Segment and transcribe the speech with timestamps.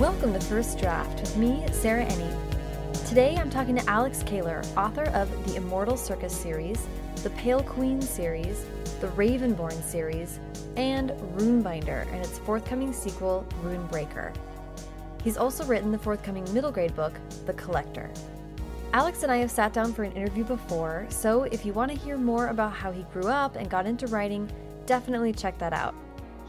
[0.00, 3.08] Welcome to First Draft with me, Sarah Enni.
[3.08, 6.86] Today I'm talking to Alex Kahler, author of the Immortal Circus series,
[7.22, 8.66] the Pale Queen series,
[9.00, 10.38] the Ravenborn series,
[10.76, 14.36] and Runebinder and its forthcoming sequel, Runebreaker.
[15.24, 18.10] He's also written the forthcoming middle grade book, The Collector.
[18.92, 21.96] Alex and I have sat down for an interview before, so if you want to
[21.96, 24.46] hear more about how he grew up and got into writing,
[24.84, 25.94] definitely check that out.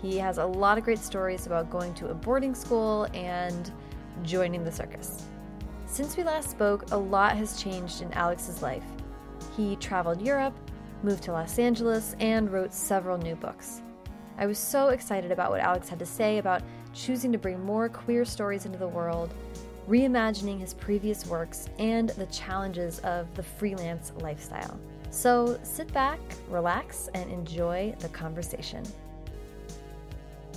[0.02, 3.72] He has a lot of great stories about going to a boarding school and
[4.24, 5.26] joining the circus.
[5.86, 8.84] Since we last spoke, a lot has changed in Alex's life.
[9.56, 10.54] He traveled Europe,
[11.02, 13.82] moved to Los Angeles, and wrote several new books.
[14.38, 16.62] I was so excited about what Alex had to say about
[16.94, 19.34] choosing to bring more queer stories into the world,
[19.90, 24.80] reimagining his previous works, and the challenges of the freelance lifestyle.
[25.10, 28.84] So sit back, relax, and enjoy the conversation.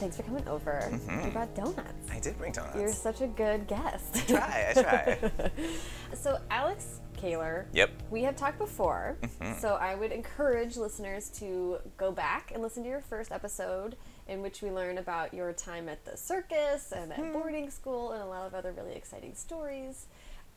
[0.01, 0.81] Thanks for coming over.
[0.91, 1.27] Mhm.
[1.27, 2.11] You brought donuts.
[2.11, 2.77] I did bring donuts.
[2.77, 4.17] You're such a good guest.
[4.17, 5.51] I try, I try.
[6.15, 7.91] so, Alex Kahler, Yep.
[8.11, 9.61] we have talked before, Mhm.
[9.61, 14.41] so I would encourage listeners to go back and listen to your first episode in
[14.41, 17.23] which we learn about your time at the circus and Mm-hmm.
[17.25, 20.07] at boarding school and a lot of other really exciting stories.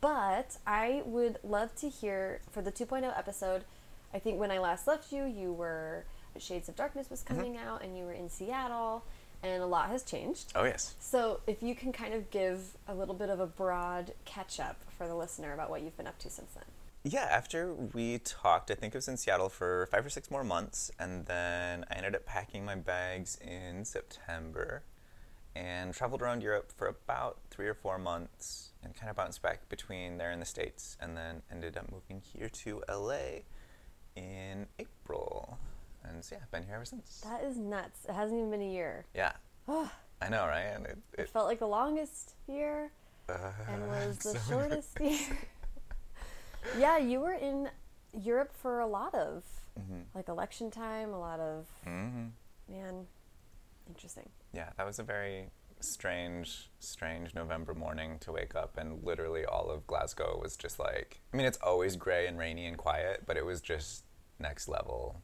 [0.00, 3.64] But I would love to hear for the 2.0 episode.
[4.14, 6.04] I think when I last left you, you were
[6.38, 7.34] Shades of Darkness was Mm-hmm.
[7.36, 9.04] coming out and you were in Seattle,
[9.44, 10.52] and a lot has changed.
[10.54, 10.94] Oh, yes.
[10.98, 14.80] So, if you can kind of give a little bit of a broad catch up
[14.96, 16.64] for the listener about what you've been up to since then.
[17.06, 20.42] Yeah, after we talked, I think I was in Seattle for five or six more
[20.42, 24.82] months, and then I ended up packing my bags in September
[25.54, 29.68] and traveled around Europe for about three or four months and kind of bounced back
[29.68, 33.42] between there and the States, and then ended up moving here to LA
[34.16, 35.58] in April.
[36.08, 37.20] And so, yeah, I've been here ever since.
[37.24, 38.04] That is nuts.
[38.08, 39.04] It hasn't even been a year.
[39.14, 39.32] Yeah.
[39.68, 40.70] I know, right?
[40.74, 42.90] And it, It it, felt like the longest year
[43.28, 43.34] uh,
[43.68, 45.38] and was the so- shortest year.
[46.78, 47.68] yeah, you were in
[48.12, 49.42] Europe for a lot of
[49.78, 50.04] Mhm.
[50.14, 52.30] like election time, a lot of Mhm.
[52.68, 53.08] man,
[53.88, 54.28] interesting.
[54.52, 55.50] Yeah, that was a very
[55.80, 61.20] strange, strange November morning to wake up and literally all of Glasgow was just like
[61.32, 64.04] I mean it's always gray and rainy and quiet, but it was just
[64.38, 65.22] next level.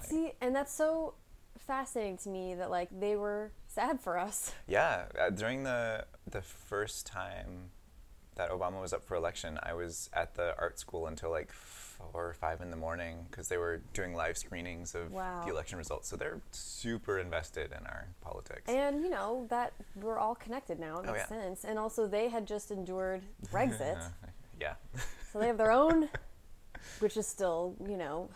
[0.00, 1.14] See, and that's so
[1.58, 4.52] fascinating to me that like they were sad for us.
[4.68, 7.70] Yeah, uh, during the the first time
[8.36, 12.28] that Obama was up for election, I was at the art school until like four
[12.28, 15.42] or five in the morning because they were doing live screenings of Wow.
[15.44, 16.06] the election results.
[16.08, 18.68] So they're super invested in our politics.
[18.68, 20.98] And you know that we're all connected now.
[21.00, 21.42] It Oh, makes yeah.
[21.42, 21.64] sense.
[21.64, 23.22] And also, they had just endured
[23.52, 24.00] Brexit,
[24.60, 24.74] yeah.
[25.32, 26.08] so they have their own,
[27.00, 28.28] which is still, you know,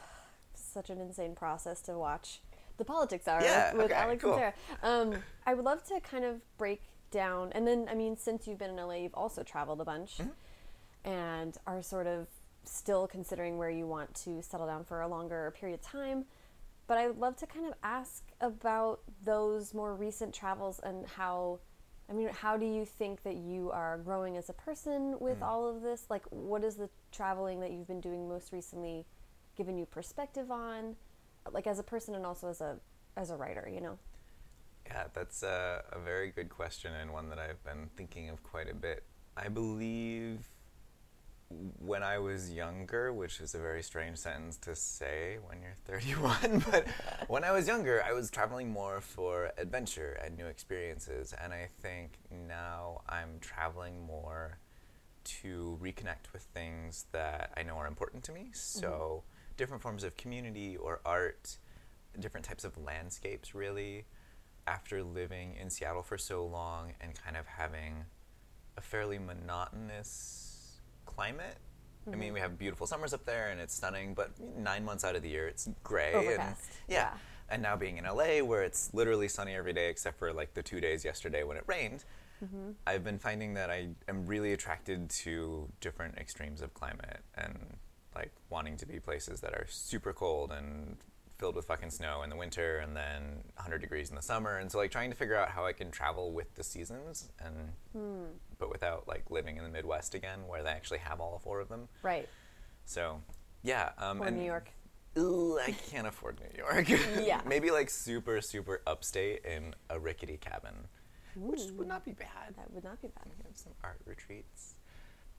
[0.72, 2.40] such an insane process to watch.
[2.78, 4.32] The politics are Yeah, with okay, Alex cool.
[4.34, 4.54] and Sarah.
[4.82, 8.58] Um, I would love to kind of break down, and then I mean, since you've
[8.58, 10.30] been in LA, you've also traveled a bunch, Mm-hmm.
[11.04, 12.26] and are sort of
[12.64, 16.24] still considering where you want to settle down for a longer period of time.
[16.86, 21.60] But I would love to kind of ask about those more recent travels and how,
[22.08, 25.46] I mean, how do you think that you are growing as a person with Mm.
[25.46, 26.06] all of this?
[26.08, 29.06] Like, what is the traveling that you've been doing most recently
[29.56, 30.96] given you perspective on,
[31.50, 32.76] like as a person and also as a
[33.16, 33.68] as a writer?
[33.72, 33.98] You know.
[34.86, 38.68] Yeah, that's a, a very good question and one that I've been thinking of quite
[38.70, 39.04] a bit.
[39.36, 40.48] I believe
[41.78, 46.64] when I was younger, which is a very strange sentence to say when you're 31,
[46.70, 46.86] but
[47.28, 51.34] when I was younger, I was traveling more for adventure and new experiences.
[51.42, 54.58] And I think now I'm traveling more
[55.24, 58.50] to reconnect with things that I know are important to me.
[58.52, 59.31] So, mm-hmm.
[59.56, 61.58] Different forms of community or art,
[62.18, 64.04] different types of landscapes, really.
[64.66, 68.04] After living in Seattle for so long and kind of having
[68.76, 71.56] a fairly monotonous climate.
[72.06, 72.36] I mean, we mm-hmm.
[72.38, 75.46] have beautiful summers up there and it's stunning, but nine months out of the year
[75.46, 76.14] it's gray.
[76.14, 76.54] And, yeah.
[76.88, 77.10] yeah.
[77.48, 80.62] And now being in LA where it's literally sunny every day except for like the
[80.62, 82.04] two days yesterday when it rained,
[82.44, 82.70] mm-hmm.
[82.86, 87.76] I've been finding that I am really attracted to different extremes of climate and
[88.14, 90.96] like wanting to be places that are super cold and
[91.38, 94.70] filled with fucking snow in the winter and then 100 degrees in the summer and
[94.70, 97.72] so like trying to figure out how I can travel with the seasons and
[98.58, 101.68] but without like living in the Midwest again where they actually have all four of
[101.68, 101.88] them.
[102.02, 102.28] Right.
[102.84, 103.20] So,
[103.62, 104.70] yeah, um Or and New York.
[105.18, 106.88] Ooh, I can't afford New York.
[107.22, 107.40] Yeah.
[107.44, 110.86] Maybe like super super upstate in a rickety cabin,
[111.34, 112.54] which would not be bad.
[112.56, 113.24] That would not be bad.
[113.26, 114.74] We have some art retreats.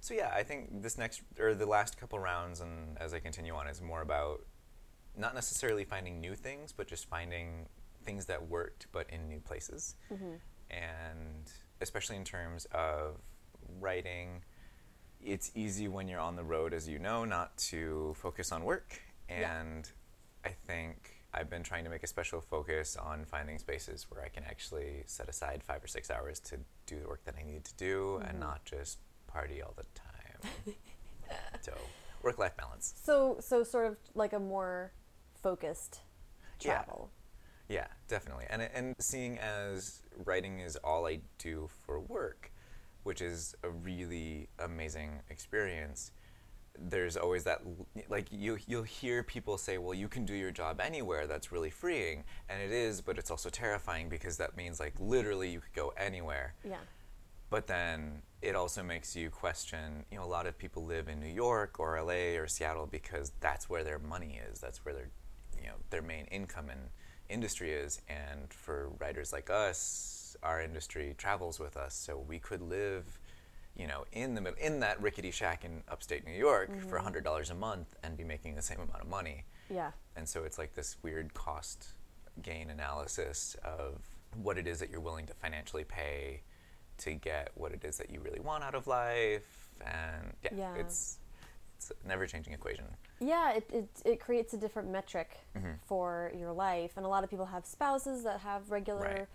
[0.04, 3.54] So yeah, I think this next or the last couple rounds, and as I continue
[3.56, 4.42] on, is more about
[5.16, 7.68] not necessarily finding new things, but just finding
[8.04, 9.96] things that worked, but in new places.
[10.12, 10.34] Mm-hmm.
[10.72, 13.16] And especially in terms of
[13.80, 14.42] writing,
[15.22, 19.00] it's easy when you're on the road, as you know, not to focus on work.
[19.30, 19.90] And
[20.44, 24.28] I think I've been trying to make a special focus on finding spaces where I
[24.28, 26.58] can actually set aside five or six hours to
[26.88, 28.40] do the work that I need to do and mm-hmm.
[28.42, 28.98] not just
[29.34, 30.76] party all the time.
[31.62, 31.74] so,
[32.22, 32.94] work life balance.
[33.04, 34.94] So, so sort of like a more
[35.42, 36.02] focused
[36.60, 37.10] travel.
[37.70, 38.46] Yeah, definitely.
[38.50, 42.52] And and seeing as writing is all I do for work,
[43.04, 46.12] which is a really amazing experience.
[46.78, 47.62] There's always that
[48.10, 51.70] like you you'll hear people say, "Well, you can do your job anywhere." That's really
[51.70, 55.74] freeing, and it is, but it's also terrifying because that means like literally you could
[55.74, 56.56] go anywhere.
[56.64, 56.78] Yeah.
[57.54, 61.20] But then it also makes you question, you know, a lot of people live in
[61.20, 64.60] New York or LA or Seattle because that's where their money is.
[64.60, 65.12] That's where their,
[65.62, 66.82] you know, their main income and
[67.30, 68.02] industry is.
[68.10, 73.20] And for writers like us, our industry travels with us, so we could live,
[73.76, 76.90] you know, in the in that rickety shack in upstate New York mm-hmm.
[76.90, 79.44] for hundred dollars a month and be making the same amount of money.
[79.70, 79.92] Yeah.
[80.16, 81.90] And so it's like this weird cost
[82.42, 84.02] gain analysis of
[84.42, 86.42] what it is that you're willing to financially pay
[87.00, 89.70] to get what it is that you really want out of life.
[89.82, 90.76] And yeah, Yeah.
[90.76, 91.20] it's
[91.78, 92.86] it's a never changing equation.
[93.20, 95.80] Yeah, it, it, it creates a different metric Mhm.
[95.86, 96.96] for your life.
[96.96, 99.28] And a lot of people have spouses that have regular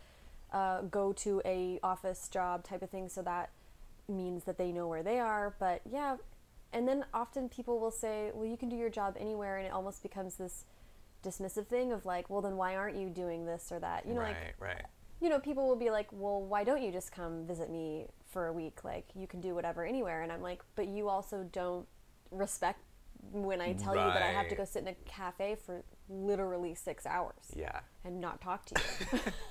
[0.51, 3.51] uh, go to a office job type of thing, so that
[4.09, 5.55] means that they know where they are.
[5.59, 6.17] But yeah,
[6.73, 9.73] and then often people will say, well, you can do your job anywhere, and it
[9.73, 10.65] almost becomes this
[11.23, 14.07] dismissive thing of like, well, then why aren't you doing this or that?
[14.07, 14.85] You know, right, like right.
[15.21, 18.47] You know, people will be like, well, why don't you just come visit me for
[18.47, 18.85] a week?
[18.85, 20.23] Like, you can do whatever anywhere.
[20.23, 21.87] And I'm like, but you also don't
[22.31, 22.81] respect
[23.33, 26.75] when I tell you that I have to go sit in a cafe for literally
[26.75, 27.81] six hours Yeah.
[28.05, 29.19] and not talk to you.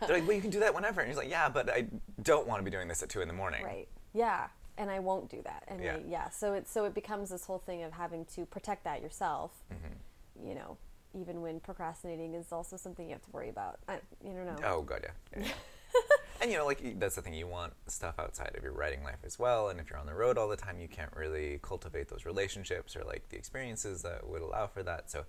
[0.00, 1.00] They're like, well, you can do that whenever.
[1.02, 1.86] And he's like, yeah, but I
[2.22, 3.64] don't want to be doing this at two in the morning.
[3.64, 3.88] right.
[4.14, 4.46] Yeah.
[4.78, 5.64] And I won't do that.
[5.68, 5.96] And Yeah.
[5.96, 6.28] I- yeah.
[6.30, 10.48] So it, so it becomes this whole thing of having to protect that yourself, Mm-hmm.
[10.48, 10.78] you know,
[11.14, 13.78] even when procrastinating is also something you have to worry about.
[13.88, 13.94] I,
[14.24, 14.56] you don't know.
[14.64, 15.10] Oh god, yeah.
[15.40, 15.52] Yeah, yeah.
[16.40, 17.34] and you know, like that's the thing.
[17.34, 19.68] You want stuff outside of your writing life as well.
[19.68, 22.96] And if you're on the road all the time, you can't really cultivate those relationships
[22.96, 25.10] or like the experiences that would allow for that.
[25.10, 25.24] So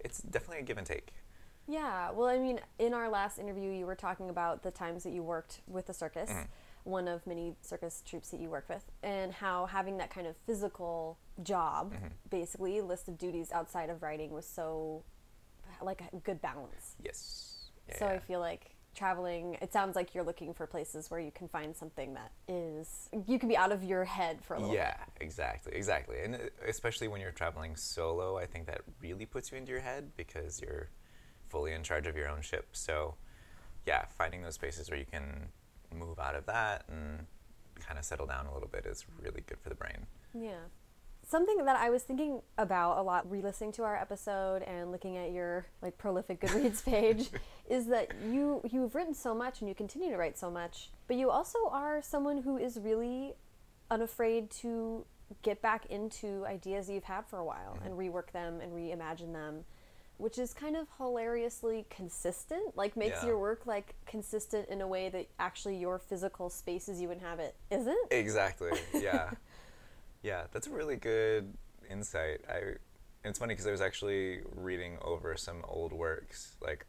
[0.00, 1.12] it's definitely a give and take.
[1.68, 5.12] Yeah, well, I mean, in our last interview, you were talking about the times that
[5.12, 6.48] you worked with the circus, Mhm.
[6.82, 10.36] one of many circus troops that you worked with, and how having that kind of
[10.38, 12.10] physical job, Mhm.
[12.28, 15.04] basically, list of duties outside of writing was so
[15.84, 16.96] like a good balance.
[17.02, 17.70] Yes.
[17.88, 18.12] Yeah, so yeah.
[18.12, 21.74] I feel like traveling, it sounds like you're looking for places where you can find
[21.74, 25.72] something that is, you can be out of your head for a little Yeah, exactly,
[25.74, 26.16] exactly.
[26.22, 26.38] And uh,
[26.68, 30.60] especially when you're traveling solo, I think that really puts you into your head because
[30.60, 30.90] you're
[31.48, 32.68] fully in charge of your own ship.
[32.72, 33.14] So,
[33.86, 35.48] yeah, finding those spaces where you can
[35.94, 37.26] move out of that and
[37.80, 40.06] kind of settle down a little bit is really good for the brain.
[40.34, 40.60] Yeah.
[41.28, 45.32] Something that I was thinking about a lot re-listening to our episode and looking at
[45.32, 47.30] your like prolific Goodreads page
[47.70, 51.16] is that you you've written so much and you continue to write so much, but
[51.16, 53.34] you also are someone who is really
[53.90, 55.04] unafraid to
[55.42, 58.16] get back into ideas you've had for a while and mm-hmm.
[58.16, 59.64] rework them and reimagine them,
[60.18, 62.76] which is kind of hilariously consistent.
[62.76, 63.28] Like makes Yeah.
[63.28, 68.12] your work like consistent in a way that actually your physical spaces you inhabit isn't.
[68.12, 68.72] Exactly.
[68.92, 69.30] Yeah.
[70.22, 71.52] yeah, that's a really good
[71.90, 72.40] insight.
[72.48, 72.76] I
[73.24, 76.86] it's funny because I was actually reading over some old works, like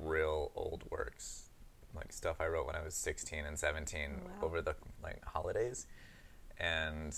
[0.00, 1.50] real old works,
[1.94, 4.30] like stuff I wrote when I was 16 and 17 Wow.
[4.46, 5.86] over the like holidays
[6.58, 7.16] and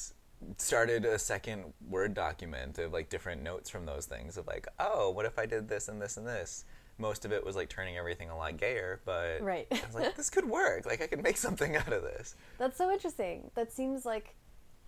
[0.58, 5.10] started a second word document of like different notes from those things of like, oh,
[5.10, 6.64] what if I did this and this and this?
[6.98, 9.66] Most of it was like turning everything a lot gayer, but Right.
[9.72, 10.84] I was like, this could work.
[10.84, 12.34] Like I could make something out of this.
[12.58, 13.50] That's so interesting.
[13.54, 14.34] That seems like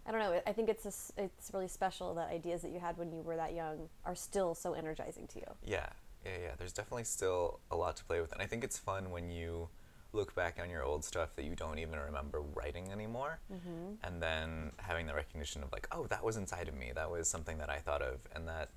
[0.08, 0.40] I don't know.
[0.46, 3.36] I think it's a it's really special that ideas that you had when you were
[3.36, 5.46] that young are still so energizing to you.
[5.66, 5.86] Yeah,
[6.24, 6.50] yeah, yeah.
[6.56, 9.68] There's definitely still a lot to play with, and I think it's fun when you
[10.14, 13.94] look back on your old stuff that you don't even remember writing anymore, Mm-hmm.
[14.02, 16.92] and then having the recognition of like, oh, that was inside of me.
[16.94, 18.70] That was something that I thought of, and that,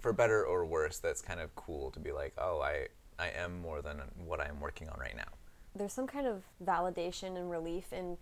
[0.00, 3.62] for better or worse, that's kind of cool to be like, oh, I I am
[3.62, 5.30] more than what I'm working on right now.
[5.76, 8.16] There's some kind of validation and relief in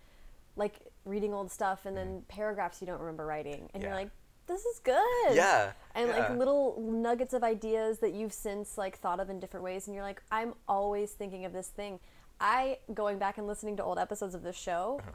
[0.54, 4.02] like reading old stuff and then paragraphs you don't remember writing, and you're Mm-hmm.
[4.02, 4.10] Like,
[4.48, 5.34] this is good.
[5.34, 9.62] Yeah, And like little nuggets of ideas that you've since like thought of in different
[9.64, 12.00] ways, and you're like, I'm always thinking of this thing.
[12.40, 14.98] I going back and listening to old episodes of this show.
[15.00, 15.12] Uh-huh.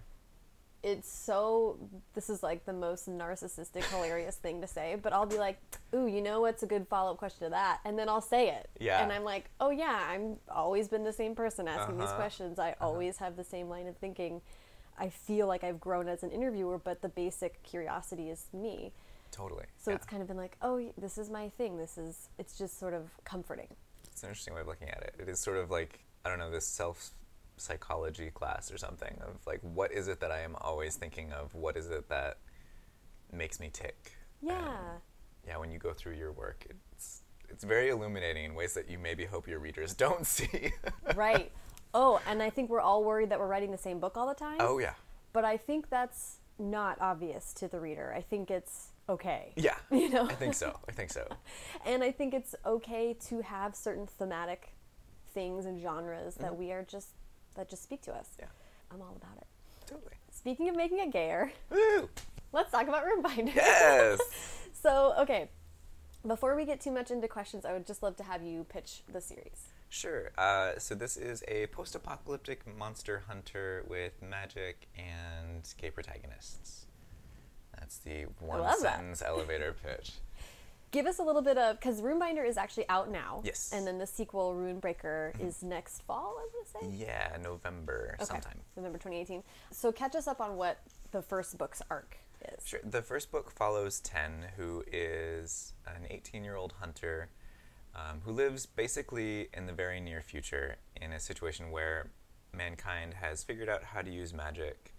[0.84, 1.78] it's so
[2.14, 5.58] this is like the most narcissistic hilarious thing to say but i'll be like
[5.96, 8.70] ooh you know what's a good follow-up question to that and then i'll say it
[8.80, 9.02] Yeah.
[9.04, 12.16] and i'm like oh yeah i'm always been the same person asking these Uh-huh.
[12.16, 14.40] questions i always have the same line of thinking
[14.98, 18.92] i feel like i've grown as an interviewer but the basic curiosity is me
[19.32, 19.66] Totally.
[19.78, 19.96] so yeah.
[19.98, 22.94] it's kind of been like oh this is my thing this is it's just sort
[22.94, 23.68] of comforting
[24.12, 25.16] It's an interesting way of looking at it.
[25.20, 27.12] It is sort of like I don't know this self
[27.58, 31.54] psychology class or something of like what is it that I am always thinking of?
[31.54, 32.38] What is it that
[33.32, 34.14] makes me tick?
[34.42, 35.02] yeah And,
[35.46, 38.98] yeah, when you go through your work, it's it's very illuminating in ways that you
[38.98, 40.72] maybe hope your readers don't see.
[41.16, 41.52] right
[41.94, 44.34] oh and i think we're all worried that we're writing the same book all the
[44.34, 44.94] time oh yeah,
[45.38, 48.12] but I think that's not obvious to the reader.
[48.16, 49.54] I think it's okay.
[49.56, 49.76] yeah.
[49.92, 50.26] You know?
[50.28, 50.80] I think so.
[50.90, 51.28] I think so.
[51.86, 54.74] And I think it's okay to have certain thematic
[55.36, 56.60] things and genres that mm-hmm.
[56.60, 57.10] we are just
[57.54, 58.30] that just speak to us.
[58.40, 58.48] Yeah,
[58.92, 59.48] I'm all about it.
[59.86, 60.16] totally.
[60.32, 62.10] Speaking of making it gayer, Woo!
[62.52, 63.56] let's talk about Runebinders.
[63.56, 64.20] Yes.
[64.74, 65.50] so, okay.
[66.26, 69.04] Before we get too much into questions, I would just love to have you pitch
[69.12, 69.70] the series.
[69.90, 70.32] Sure.
[70.38, 76.86] Uh, so this is a post-apocalyptic monster hunter with magic and gay protagonists.
[77.80, 79.02] That's the one love that.
[79.26, 80.14] elevator pitch.
[80.92, 83.42] Give us a little bit of because Runebinder is actually out now.
[83.44, 83.72] Yes.
[83.74, 86.38] And then the sequel, Runebreaker, is next fall.
[86.40, 86.48] I
[86.82, 86.98] would say.
[87.06, 88.26] Yeah, November Okay.
[88.26, 88.60] sometime.
[88.76, 89.44] November 2018.
[89.72, 90.80] So catch us up on what
[91.12, 92.18] the first book's arc
[92.58, 92.66] is.
[92.66, 92.80] Sure.
[92.84, 97.30] The first book follows Ten, who is an 18-year-old hunter
[97.98, 102.12] um, who lives basically in the very near future in a situation where
[102.54, 104.94] mankind has figured out how to use magic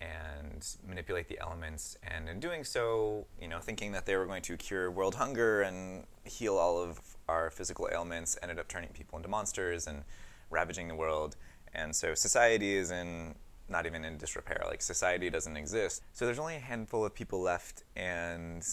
[0.00, 4.42] and manipulate the elements, and in doing so, you know, thinking that they were going
[4.42, 9.16] to cure world hunger and heal all of our physical ailments, ended up turning people
[9.16, 10.04] into monsters and
[10.50, 11.34] ravaging the world.
[11.74, 13.34] And so society is in
[13.68, 14.62] not even in disrepair.
[14.66, 16.02] Like society doesn't exist.
[16.12, 18.66] So there's only a handful of people left, and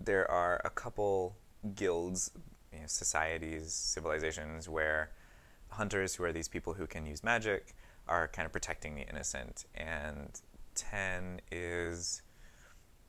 [0.00, 1.36] there are a couple
[1.74, 2.30] guilds,
[2.78, 5.10] you know, societies, civilizations where
[5.70, 7.74] hunters, who are these people who can use magic,
[8.06, 9.64] are kind of protecting the innocent.
[9.74, 10.40] And
[10.74, 12.22] Ten is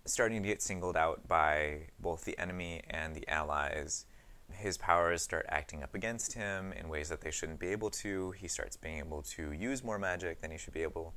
[0.06, 4.06] starting to get singled out by both the enemy and the allies.
[4.52, 8.32] His powers start acting up against him in ways that they shouldn't be able to.
[8.32, 11.14] He starts being able to use more magic than he should be able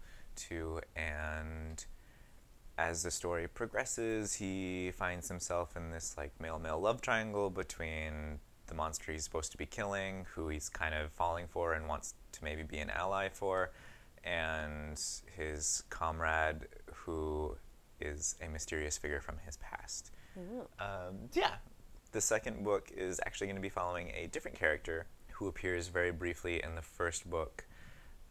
[0.49, 0.81] to.
[0.95, 1.83] And
[2.79, 8.39] as the story progresses, he finds himself in this like male male love triangle between
[8.67, 12.15] the monster he's supposed to be killing, who he's kind of falling for and wants
[12.33, 13.71] to maybe be an ally for,
[14.25, 15.01] and
[15.37, 17.57] his comrade, who
[18.01, 20.11] is a mysterious figure from his past.
[20.81, 21.55] Um, yeah.
[22.13, 26.13] The second book is actually going to be following a different character who appears very
[26.13, 27.65] briefly in the first book,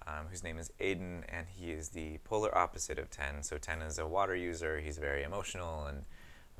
[0.07, 3.43] um, whose name is Aiden, and he is the polar opposite of Ten.
[3.43, 4.79] So Ten is a water user.
[4.79, 6.03] He's very emotional and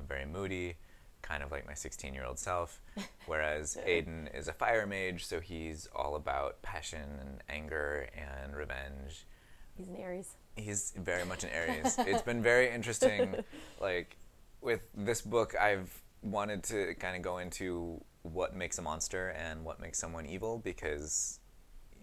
[0.06, 0.76] very moody,
[1.22, 2.80] kind of like my 16-year-old self.
[3.26, 9.26] Whereas Aiden is a fire mage, so he's all about passion and anger and revenge
[9.74, 10.34] He's an Aries.
[10.56, 11.96] he's very much an Aries.
[11.98, 13.36] it's been very interesting.
[13.80, 14.16] Like
[14.60, 15.90] with this book, I've
[16.22, 20.58] wanted to kind of go into what makes a monster and what makes someone evil
[20.58, 21.40] because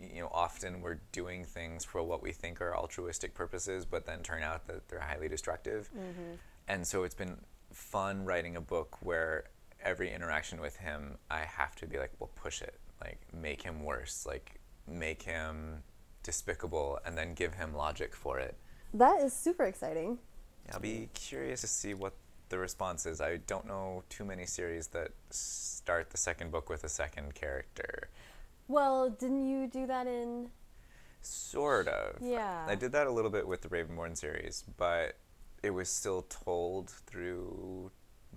[0.02, 4.22] you know often we're doing things for what we think are altruistic purposes, but then
[4.22, 5.90] turn out that they're highly destructive.
[5.96, 6.36] Mm-hmm.
[6.68, 7.38] And so it's been
[7.72, 9.46] fun writing a book where
[9.84, 13.84] every interaction with him, I have to be like, well, push it, like make him
[13.84, 15.84] worse, like make him
[16.24, 18.56] despicable, and then give him logic for it.
[18.94, 20.20] That is super exciting.
[20.72, 22.14] I'll be curious to see what
[22.50, 23.22] the response is.
[23.22, 28.10] I don't know too many series that start the second book with a second character.
[28.70, 30.50] Well, didn't you do that in?
[31.22, 32.16] Sort of.
[32.22, 32.66] Yeah.
[32.68, 35.18] I did that a little bit with the Ravenborn series, but
[35.64, 37.92] it was still told through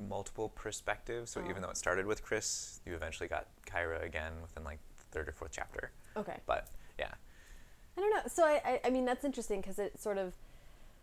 [0.09, 1.31] multiple perspectives.
[1.31, 1.51] So Oh.
[1.51, 5.29] even though it started with Chris, you eventually got Kyra again within like the third
[5.29, 5.93] or fourth chapter.
[6.17, 6.41] Okay.
[6.47, 6.67] But
[6.99, 7.13] yeah,
[7.97, 8.23] I don't know.
[8.27, 10.33] So I, I, I mean, that's interesting because it sort of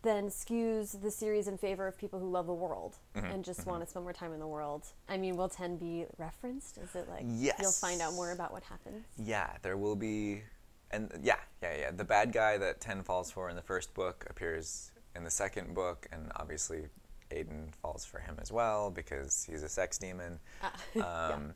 [0.02, 3.66] then skews the series in favor of people who love the world Mm-hmm, and just
[3.66, 4.86] want to spend more time in the world.
[5.08, 6.78] I mean, will Ten be referenced?
[6.78, 7.24] Is it like
[7.60, 9.04] you'll find out more about what happens?
[9.18, 10.42] Yeah, there will be,
[10.90, 11.90] and yeah, yeah, yeah.
[11.90, 15.74] The bad guy that Ten falls for in the first book appears in the second
[15.74, 16.84] book, and obviously
[17.30, 20.38] Aiden falls for him as well because he's a sex demon.
[20.94, 21.02] yeah.
[21.02, 21.54] Um,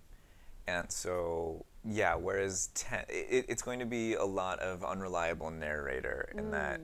[0.66, 6.32] And so, yeah, whereas ten, it, it's going to be a lot of unreliable narrator
[6.38, 6.80] in that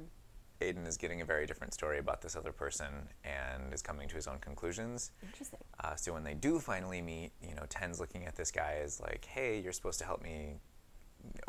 [0.60, 4.14] Aiden is getting a very different story about this other person and is coming to
[4.14, 5.10] his own conclusions.
[5.22, 5.60] Interesting.
[5.82, 9.00] Uh, so when they do finally meet, you know, Ten's looking at this guy as
[9.00, 10.56] like, "Hey, you're supposed to help me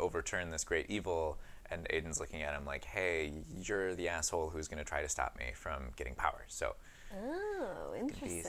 [0.00, 1.38] overturn this great evil,"
[1.70, 5.08] and Aiden's looking at him like, "Hey, you're the asshole who's going to try to
[5.08, 6.76] stop me from getting power." So
[7.14, 8.38] Oh, interesting.
[8.38, 8.48] it's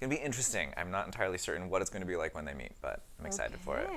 [0.00, 0.74] going to be interesting.
[0.76, 3.24] I'm not entirely certain what it's going to be like when they meet, but I'm
[3.26, 3.88] excited for it.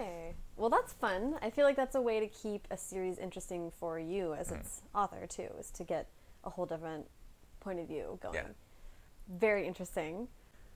[0.57, 1.35] Well, that's fun.
[1.41, 4.61] I feel like that's a way to keep a series interesting for you as Mm-hmm.
[4.61, 6.07] its author too, is to get
[6.43, 7.07] a whole different
[7.59, 8.35] point of view going.
[8.35, 8.47] Yeah.
[9.27, 10.27] Very interesting.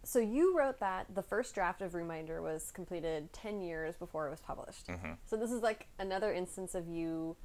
[0.04, 4.32] So you wrote that the first draft of Runebinder was completed 10 years before it
[4.32, 4.88] was published.
[4.88, 5.12] Mm-hmm.
[5.26, 7.36] So this is like another instance of you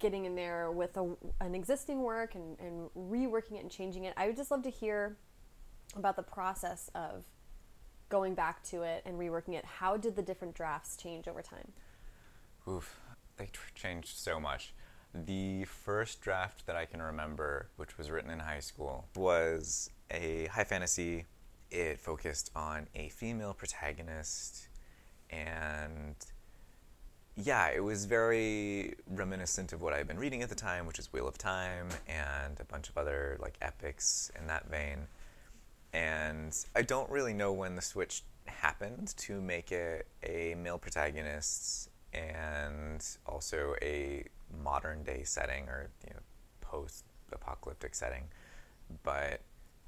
[0.00, 4.12] getting in there with a, an existing work and, and reworking it and changing it.
[4.16, 5.16] I would just love to hear
[5.96, 7.24] about the process of
[8.14, 9.64] going back to it and reworking it.
[9.64, 11.72] How did the different drafts change over time?
[12.68, 13.00] Oof,
[13.38, 14.72] they tr- changed so much.
[15.12, 20.46] The first draft that I can remember, which was written in high school, was a
[20.46, 21.24] high fantasy.
[21.72, 24.68] It focused on a female protagonist,
[25.30, 26.14] and
[27.34, 31.00] yeah, it was very reminiscent of what I had been reading at the time, which
[31.00, 35.08] is Wheel of Time and a bunch of other like epics in that vein.
[35.94, 41.88] And I don't really know when the switch happened to make it a male protagonist
[42.12, 44.24] and also a
[44.62, 46.20] modern day setting or you know
[46.60, 48.24] post apocalyptic setting.
[49.04, 49.40] But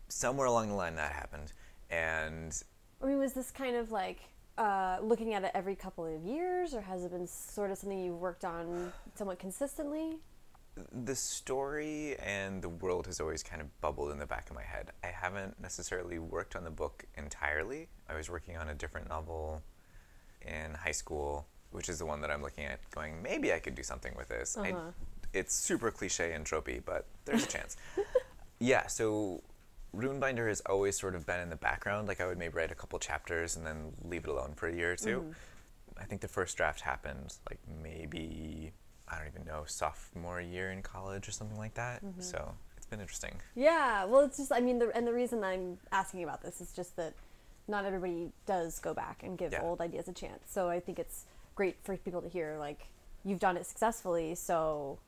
[0.08, 1.52] somewhere along the line that happened.
[1.90, 2.62] And
[3.02, 4.20] I mean, was this kind of like
[4.58, 7.98] uh, looking at it every couple of years, or has it been sort of something
[7.98, 10.18] you've worked on somewhat consistently?
[10.92, 14.62] The story and the world has always kind of bubbled in the back of my
[14.62, 14.90] head.
[15.02, 17.88] I haven't necessarily worked on the book entirely.
[18.09, 19.62] I was working on a different novel
[20.42, 23.75] in high school, which is the one that I'm looking at going, maybe I could
[23.75, 24.56] do something with this.
[24.56, 24.90] Uh-huh.
[25.33, 27.76] it's super cliche and tropey, but there's a chance.
[28.59, 29.42] yeah, so
[29.95, 32.06] Runebinder has always sort of been in the background.
[32.06, 34.75] Like I would maybe write a couple chapters and then leave it alone for a
[34.75, 35.35] year or 2
[35.99, 38.73] I think the first draft happened like maybe
[39.08, 42.04] I don't even know sophomore year in college or something like that.
[42.04, 42.20] Mm-hmm.
[42.20, 43.40] So it's been interesting.
[43.54, 46.72] Yeah, well, it's just, I mean, the, and the reason I'm asking about this is
[46.72, 47.14] just that
[47.69, 49.62] not everybody does go back and give Yeah.
[49.62, 50.45] old ideas a chance.
[50.47, 52.88] So I think it's great for people to hear, like,
[53.25, 54.99] you've done it successfully, so,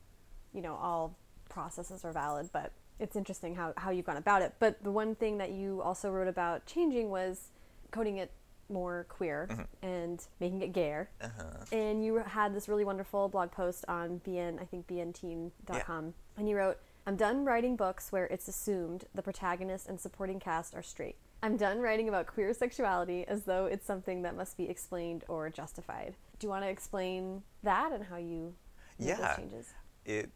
[0.53, 1.15] you know, all
[1.47, 4.53] processes are valid, but it's interesting how, how you've gone about it.
[4.59, 7.47] But the one thing that you also wrote about changing was
[7.91, 8.31] coding it
[8.69, 9.49] more queer
[9.81, 11.09] and making it gayer.
[11.21, 11.43] Uh-huh.
[11.71, 16.13] And you had this really wonderful blog post on BN, I think BNteen.com.
[16.37, 20.75] And you wrote, I'm done writing books where it's assumed the protagonist and supporting cast
[20.75, 21.15] are straight.
[21.41, 25.49] I'm done writing about queer sexuality as though it's something that must be explained or
[25.49, 26.15] justified.
[26.37, 28.53] Do you want to explain that and how you
[28.99, 29.15] made Yeah.
[29.15, 29.73] those changes?
[30.05, 30.29] It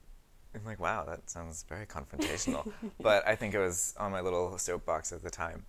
[0.56, 2.72] I'm like, wow, that sounds very confrontational.
[3.02, 5.66] but I think it was on my little soapbox at the time.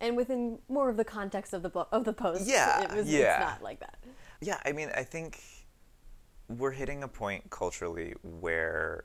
[0.00, 3.08] And within more of the context of the book of the post, Yeah, it was
[3.08, 3.34] yeah.
[3.34, 3.98] it's not like that.
[4.40, 5.42] Yeah, I mean, I think
[6.48, 9.04] we're hitting a point culturally where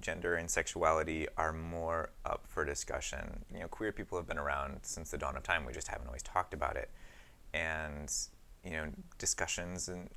[0.00, 3.44] gender and sexuality are more up for discussion.
[3.52, 5.64] You know, queer people have been around since the dawn of time.
[5.64, 6.90] We just haven't always talked about it.
[7.54, 8.12] And,
[8.64, 8.86] you know,
[9.18, 10.10] discussions and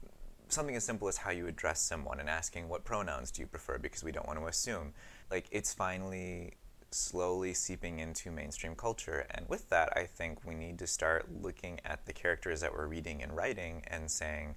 [0.49, 3.77] something as simple as how you address someone and asking what pronouns do you prefer
[3.77, 4.93] because we don't want to assume.
[5.29, 6.53] Like, it's finally
[6.97, 9.25] slowly seeping into mainstream culture.
[9.31, 12.87] And with that, I think we need to start looking at the characters that we're
[12.87, 14.55] reading and writing and saying,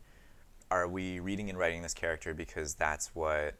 [0.70, 3.54] are we reading and writing this character because that's what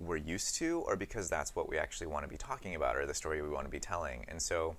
[0.00, 3.06] we're used to or because that's what we actually want to be talking about or
[3.06, 4.24] the story we want to be telling?
[4.28, 4.76] And so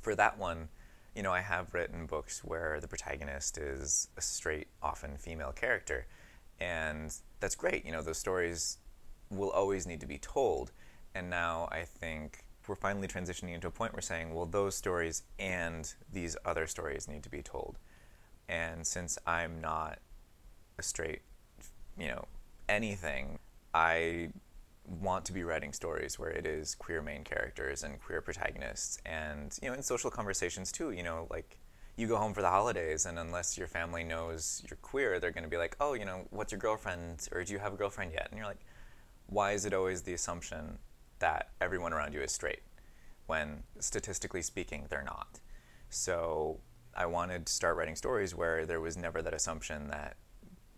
[0.00, 0.68] for that one,
[1.14, 6.06] you know, I have written books where the protagonist is a straight, often female character.
[6.60, 7.84] And that's great.
[7.84, 8.78] You know, those stories
[9.30, 10.72] will always need to be told.
[11.14, 14.76] And now I think we're finally transitioning into a point where we're saying, well, those
[14.76, 17.78] stories and these other stories need to be told.
[18.48, 19.98] And since I'm not
[20.78, 21.22] a straight,
[21.98, 22.26] you know,
[22.68, 23.40] anything,
[23.74, 24.28] I
[24.84, 29.56] want to be writing stories where it is queer main characters and queer protagonists and
[29.62, 31.58] you know in social conversations too you know like
[31.96, 35.44] you go home for the holidays and unless your family knows you're queer they're going
[35.44, 38.10] to be like oh you know what's your girlfriend or do you have a girlfriend
[38.10, 38.64] yet and you're like
[39.28, 40.76] why is it always the assumption
[41.20, 42.62] that everyone around you is straight
[43.26, 45.40] when statistically speaking they're not
[45.88, 46.58] so
[46.94, 50.16] i wanted to start writing stories where there was never that assumption that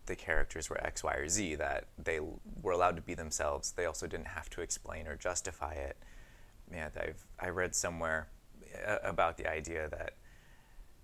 [0.07, 2.21] the characters were X, Y, or Z, that they
[2.61, 3.73] were allowed to be themselves.
[3.73, 5.97] They also didn't have to explain or justify it.
[6.73, 8.29] Yeah, I've I read somewhere
[8.87, 10.15] uh, about the idea that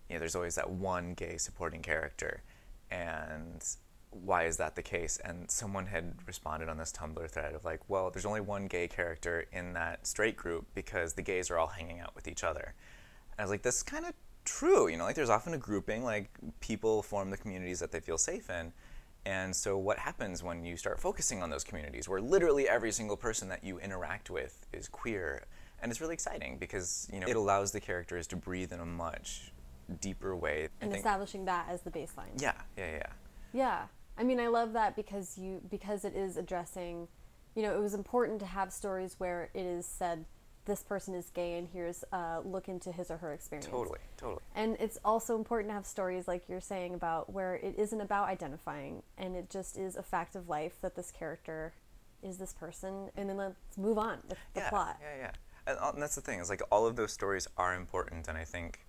[0.08, 2.42] you know there's always that one gay supporting character,
[2.90, 3.64] and
[4.10, 5.18] why is that the case?
[5.24, 8.88] And someone had responded on this Tumblr thread of like, well, there's only one gay
[8.88, 12.74] character in that straight group because the gays are all hanging out with each other.
[13.32, 14.88] And I was like, this is kind of true.
[14.88, 18.18] You know, like there's often a grouping, like people form the communities that they feel
[18.18, 18.72] safe in.
[19.26, 23.16] And so, what happens when you start focusing on those communities where literally every single
[23.16, 25.44] person that you interact with is queer?
[25.82, 28.86] And it's really exciting because you know it allows the characters to breathe in a
[28.86, 29.52] much
[30.00, 30.68] deeper way.
[30.80, 32.40] And think- establishing that as the baseline.
[32.40, 33.06] yeah, yeah, yeah.
[33.52, 33.82] Yeah.
[34.18, 37.08] I mean, I love that because you because it is addressing,
[37.54, 40.24] you know, it was important to have stories where it is said
[40.64, 43.70] this person is gay and here's a look into his or her experience.
[43.70, 44.42] Totally, totally.
[44.54, 48.28] And it's also important to have stories like you're saying about where it isn't about
[48.28, 51.72] identifying and it just is a fact of life that this character
[52.22, 54.98] is this person and then let's move on with the yeah, plot.
[55.00, 55.30] Yeah, yeah.
[55.66, 58.36] And, uh, and that's the thing is like all of those stories are important, and
[58.36, 58.86] I think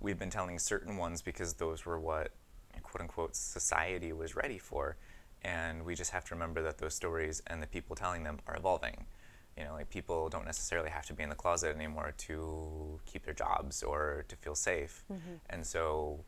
[0.00, 2.32] we've been telling certain ones because those were what
[2.82, 4.96] quote unquote society was ready for,
[5.42, 8.56] and we just have to remember that those stories and the people telling them are
[8.56, 9.04] evolving.
[9.56, 13.24] You know, like people don't necessarily have to be in the closet anymore to keep
[13.24, 15.34] their jobs or to feel safe, mm-hmm.
[15.50, 16.24] and so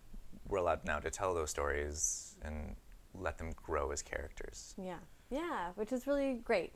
[0.48, 2.76] we're allowed now to tell those stories and
[3.14, 4.74] let them grow as characters.
[4.76, 4.98] Yeah.
[5.30, 6.72] Yeah, which is really great.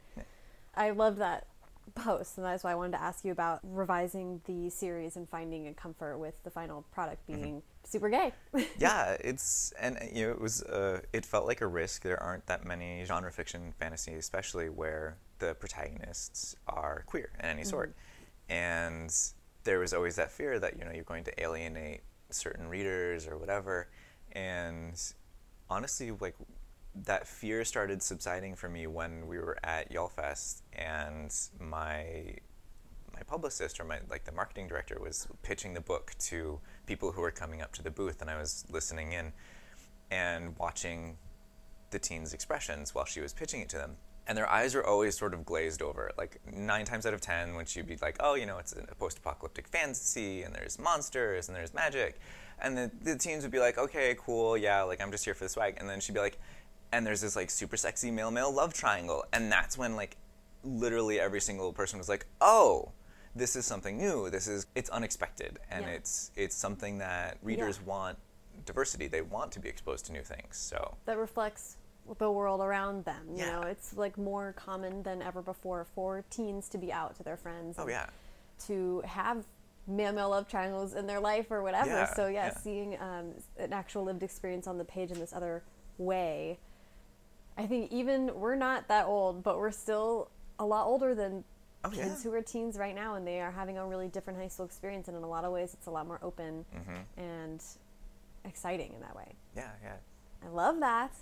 [0.75, 1.47] I love that
[1.95, 5.69] post, and that's why I wanted to ask you about revising the series and finding
[5.69, 7.43] a comfort with the final product mm-hmm.
[7.43, 8.33] being super gay.
[8.79, 12.03] yeah, it's and uh, you know it was uh, it felt like a risk.
[12.03, 17.65] There aren't that many genre fiction fantasy, especially where the protagonists are queer in any
[17.65, 17.95] sort,
[18.49, 19.15] and
[19.65, 23.39] there was always that fear that you know you're going to alienate certain readers or
[23.39, 23.89] whatever,
[24.33, 25.01] and
[25.69, 26.35] honestly, like
[27.05, 32.37] that fear started subsiding for me when we were at YALLFest and my
[33.17, 37.23] my publicist or my like the marketing director was pitching the book to people who
[37.23, 39.33] were coming up to the booth and I was listening in
[40.11, 41.17] and watching
[41.91, 43.97] the teens expressions while she was pitching it to them.
[44.29, 47.55] And their eyes were always sort of glazed over like nine times out of ten
[47.55, 51.57] when she'd be like oh you know it's a post-apocalyptic fantasy and there's monsters and
[51.57, 52.21] there's magic.
[52.61, 55.45] And the, the teens would be like okay cool yeah like i'm just here for
[55.45, 55.77] the swag.
[55.79, 56.39] And then she'd be like
[56.93, 59.25] and there's this like super sexy male male love triangle.
[59.33, 60.17] And that's when like
[60.65, 62.91] literally every single person was like oh
[63.37, 65.91] this is something new this is it's unexpected and Yeah.
[65.93, 67.89] it's it's something that readers Yeah.
[67.89, 68.19] want
[68.65, 71.77] diversity they want to be exposed to new things so that reflects
[72.19, 73.27] the world around them.
[73.35, 73.53] You Yeah.
[73.53, 77.37] know, it's like more common than ever before for teens to be out to their
[77.37, 77.77] friends.
[77.79, 78.07] oh yeah
[78.69, 79.45] To have
[79.89, 81.91] male male love triangles in their life or whatever.
[81.91, 82.57] Yeah, so yeah, yeah.
[82.59, 85.63] seeing um, an actual lived experience on the page in this other
[85.99, 86.59] way.
[87.59, 91.43] I think even we're not that old, but we're still a lot older than
[91.87, 92.31] Oh, kids yeah.
[92.31, 95.09] who are teens right now, and they are having a really different high school experience.
[95.09, 97.21] And in a lot of ways, it's a lot more open Mm-hmm.
[97.23, 97.63] and
[98.45, 99.35] exciting in that way.
[99.57, 99.97] yeah yeah
[100.45, 101.13] I love that.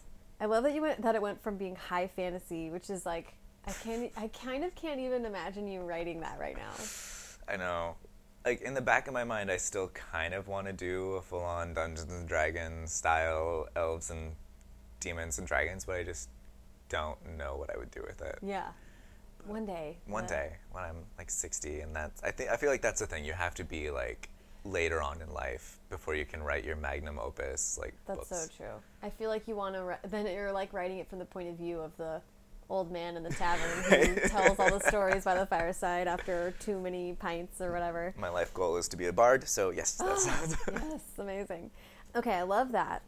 [0.40, 3.34] I love that you went that it went from being high fantasy, which is like
[3.66, 6.72] I can't I kind of can't even imagine you writing that right now.
[7.48, 7.94] I know.
[8.44, 11.22] Like in the back of my mind, I still kind of want to do a
[11.22, 14.32] full-on Dungeons and Dragons style elves and
[15.00, 16.28] demons and dragons, but I just
[16.90, 18.38] don't know what I would do with it.
[18.42, 18.68] Yeah.
[19.46, 19.98] One day.
[20.06, 23.06] One day when I'm like 60, and that's I think I feel like that's the
[23.06, 23.24] thing.
[23.24, 24.28] You have to be like
[24.64, 28.48] later on in life before you can write your magnum opus like That's books.
[28.56, 28.74] so true.
[29.02, 31.48] I feel like you want to ri- then you're like writing it from the point
[31.50, 32.22] of view of the
[32.70, 36.80] old man in the tavern who tells all the stories by the fireside after too
[36.80, 38.14] many pints or whatever.
[38.18, 40.56] My life goal is to be a bard, so yes, that sounds.
[40.72, 41.70] yes, amazing.
[42.16, 43.02] Okay, I love that.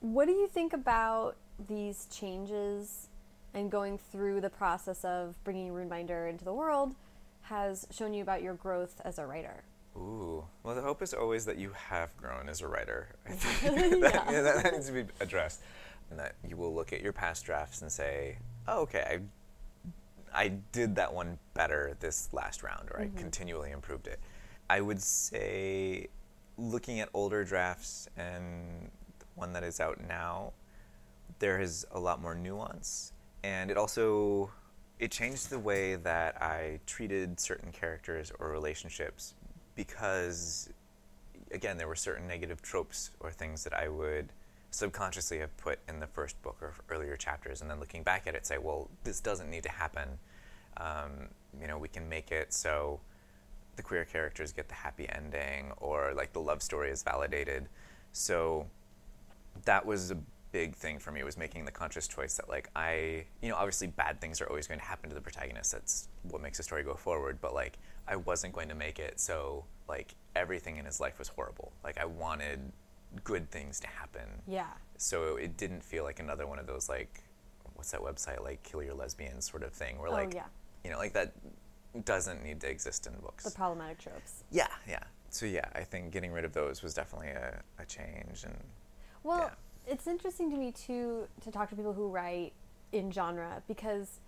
[0.00, 1.36] What do you think about
[1.68, 3.08] these changes
[3.54, 6.94] and going through the process of bringing Runebinder into the world
[7.42, 9.64] has shown you about your growth as a writer?
[9.96, 10.44] Ooh.
[10.62, 13.08] Well, the hope is always that you have grown as a writer.
[13.28, 14.42] I think that, Yeah.
[14.42, 15.60] that, that needs to be addressed.
[16.10, 18.38] And that you will look at your past drafts and say,
[18.68, 19.20] oh, okay,
[20.34, 23.16] I, I did that one better this last round, or I mm-hmm.
[23.16, 24.20] continually improved it.
[24.68, 26.08] I would say,
[26.58, 30.52] looking at older drafts and the one that is out now,
[31.38, 33.12] there is a lot more nuance
[33.44, 34.50] and it also
[34.98, 39.34] it changed the way that i treated certain characters or relationships
[39.74, 40.70] because
[41.52, 44.32] again there were certain negative tropes or things that i would
[44.72, 47.60] subconsciously have put in the first book or earlier chapters.
[47.60, 50.08] And then looking back at it say well this doesn't need to happen.
[50.78, 51.28] Um,
[51.60, 52.98] you know we can make it so
[53.76, 57.68] the queer characters get the happy ending or like the love story is validated.
[58.12, 58.66] So
[59.64, 60.18] that was a
[60.52, 63.86] big thing for me was making the conscious choice that like I you know obviously
[63.86, 66.82] bad things are always going to happen to the protagonist that's what makes a story
[66.84, 71.00] go forward but like I wasn't going to make it so like everything in his
[71.00, 72.60] life was horrible like I wanted
[73.24, 74.66] good things to happen Yeah.
[74.98, 77.22] so it didn't feel like another one of those like
[77.74, 80.44] what's that website like kill your lesbians sort of thing where Oh, like yeah.
[80.84, 81.32] you know like that
[82.04, 84.44] doesn't need to exist in books The problematic tropes.
[84.50, 88.44] yeah yeah so yeah I think getting rid of those was definitely a, a change
[88.44, 88.56] and
[89.22, 89.50] Well, Yeah.
[89.86, 92.52] It's interesting to me too to talk to people who write
[92.92, 94.20] in genre because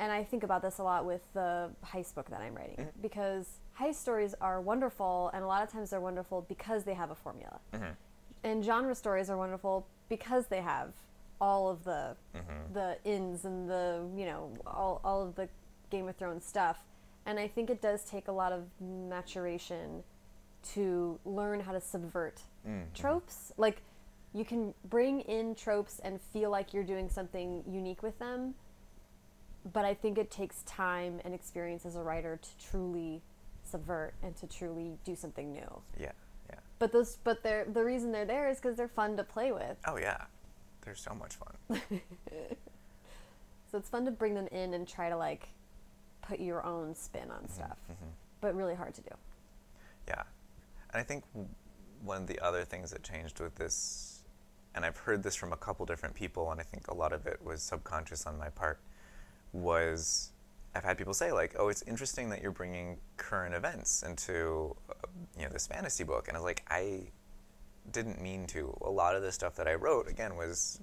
[0.00, 3.02] and I think about this a lot with the heist book that I'm writing Mm-hmm.
[3.02, 7.10] because heist stories are wonderful and a lot of times they're wonderful because they have
[7.10, 7.58] a formula.
[7.74, 7.84] Mm-hmm.
[8.44, 10.92] And genre stories are wonderful because they have
[11.40, 12.72] all of the Mm-hmm.
[12.74, 15.48] the ins and the, you know, all all of the
[15.90, 16.78] Game of Thrones stuff.
[17.26, 20.02] And I think it does take a lot of maturation
[20.74, 22.92] to learn how to subvert Mm-hmm.
[22.94, 23.52] tropes.
[23.56, 23.82] Like
[24.34, 28.54] you can bring in tropes and feel like you're doing something unique with them,
[29.72, 33.22] but I think it takes time and experience as a writer to truly
[33.64, 35.82] subvert and to truly do something new.
[35.98, 36.12] Yeah,
[36.50, 36.58] yeah.
[36.78, 39.76] But those, but they're the reason they're there is because they're fun to play with.
[39.86, 40.24] Oh yeah,
[40.82, 41.80] they're so much fun.
[43.70, 45.48] So it's fun to bring them in and try to like
[46.22, 48.10] put your own spin on mm-hmm, stuff, mm-hmm.
[48.40, 49.10] but really hard to do.
[50.06, 50.22] Yeah.
[50.92, 51.24] And I think
[52.02, 54.17] one of the other things that changed with this,
[54.78, 57.26] and I've heard this from a couple different people, and I think a lot of
[57.26, 58.78] it was subconscious on my part,
[59.52, 60.30] was
[60.72, 64.94] I've had people say like, "Oh, it's interesting that you're bringing current events into uh,
[65.36, 67.08] you know this fantasy book," and I was like, I
[67.90, 68.78] didn't mean to.
[68.82, 70.80] A lot of the stuff that I wrote again was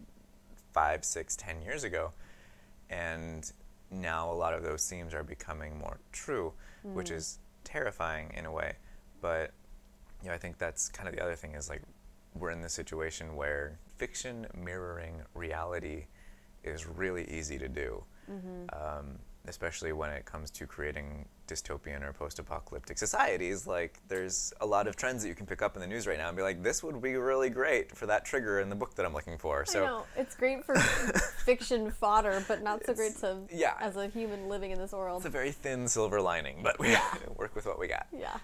[0.74, 2.12] five, six, ten years ago,
[2.90, 3.50] and
[3.90, 6.52] now a lot of those themes are becoming more true,
[6.96, 8.74] which is terrifying in a way.
[9.22, 9.54] But
[10.22, 11.82] you know, I think that's kind of the other thing is like
[12.36, 16.06] we're in this situation where fiction mirroring reality
[16.64, 18.04] is really easy to do,
[18.74, 23.68] um, especially when it comes to creating dystopian or post-apocalyptic societies.
[23.68, 26.18] Like, there's a lot of trends that you can pick up in the news right
[26.18, 28.96] now and be like, "This would be really great for that trigger in the book
[28.96, 29.84] that I'm looking for." So.
[29.84, 30.76] I know it's great for
[31.46, 33.76] fiction fodder, but not so great to yeah.
[33.80, 35.20] as a human living in this world.
[35.20, 36.98] It's a very thin silver lining, but we
[37.36, 38.08] work with what we got.
[38.12, 38.38] Yeah,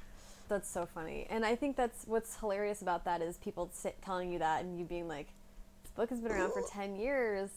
[0.51, 4.31] that's so funny, and I think that's what's hilarious about that is people sit, telling
[4.31, 5.27] you that and you being like,
[5.83, 7.49] "This book has been around for ten years,"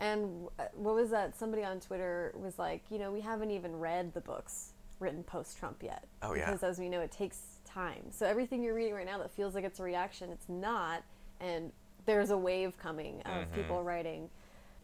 [0.00, 1.36] and uh, what was that?
[1.36, 5.82] Somebody on Twitter was like, "You know, we haven't even read the books written post-Trump
[5.82, 6.46] yet, Oh, yeah.
[6.46, 8.04] because as we know, it takes time.
[8.10, 11.02] So everything you're reading right now that feels like it's a reaction, it's not,
[11.40, 11.70] and
[12.06, 13.54] there's a wave coming of Mm-hmm.
[13.54, 14.30] people writing."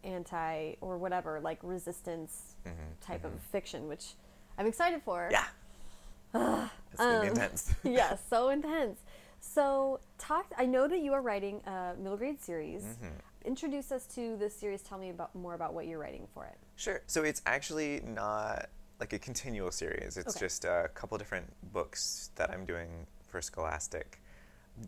[0.05, 2.57] anti or whatever like resistance
[3.01, 4.14] type of fiction which
[4.59, 5.35] i'm excited for Mm-hmm.
[6.35, 6.68] Yeah.
[6.92, 7.75] it's gonna be Um, intense.
[7.85, 9.01] yes, so intense.
[9.40, 10.47] So, talk.
[10.57, 12.83] I know that you are writing a middle grade series.
[12.83, 13.09] Mm-hmm.
[13.45, 14.83] Introduce us to this series.
[14.83, 16.57] Tell me about more about what you're writing for it.
[16.77, 17.03] Sure.
[17.09, 18.68] So it's actually not
[19.01, 20.16] like a continual series.
[20.16, 20.47] It's Okay.
[20.47, 24.23] just a couple different books that I'm doing for Scholastic.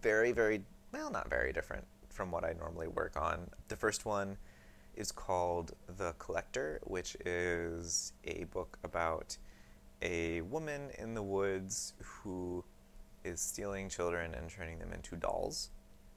[0.01, 3.51] Very, very, well, not very different from what I normally work on.
[3.67, 4.37] The first one
[4.95, 9.37] is called The Collector, which is a book about
[10.05, 12.63] a woman in the woods who
[13.25, 15.71] is stealing children and turning them into dolls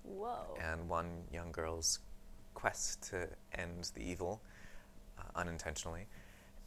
[0.04, 0.58] Whoa.
[0.62, 2.00] and one young girl's
[2.54, 4.42] quest to end the evil
[5.18, 6.08] uh, unintentionally.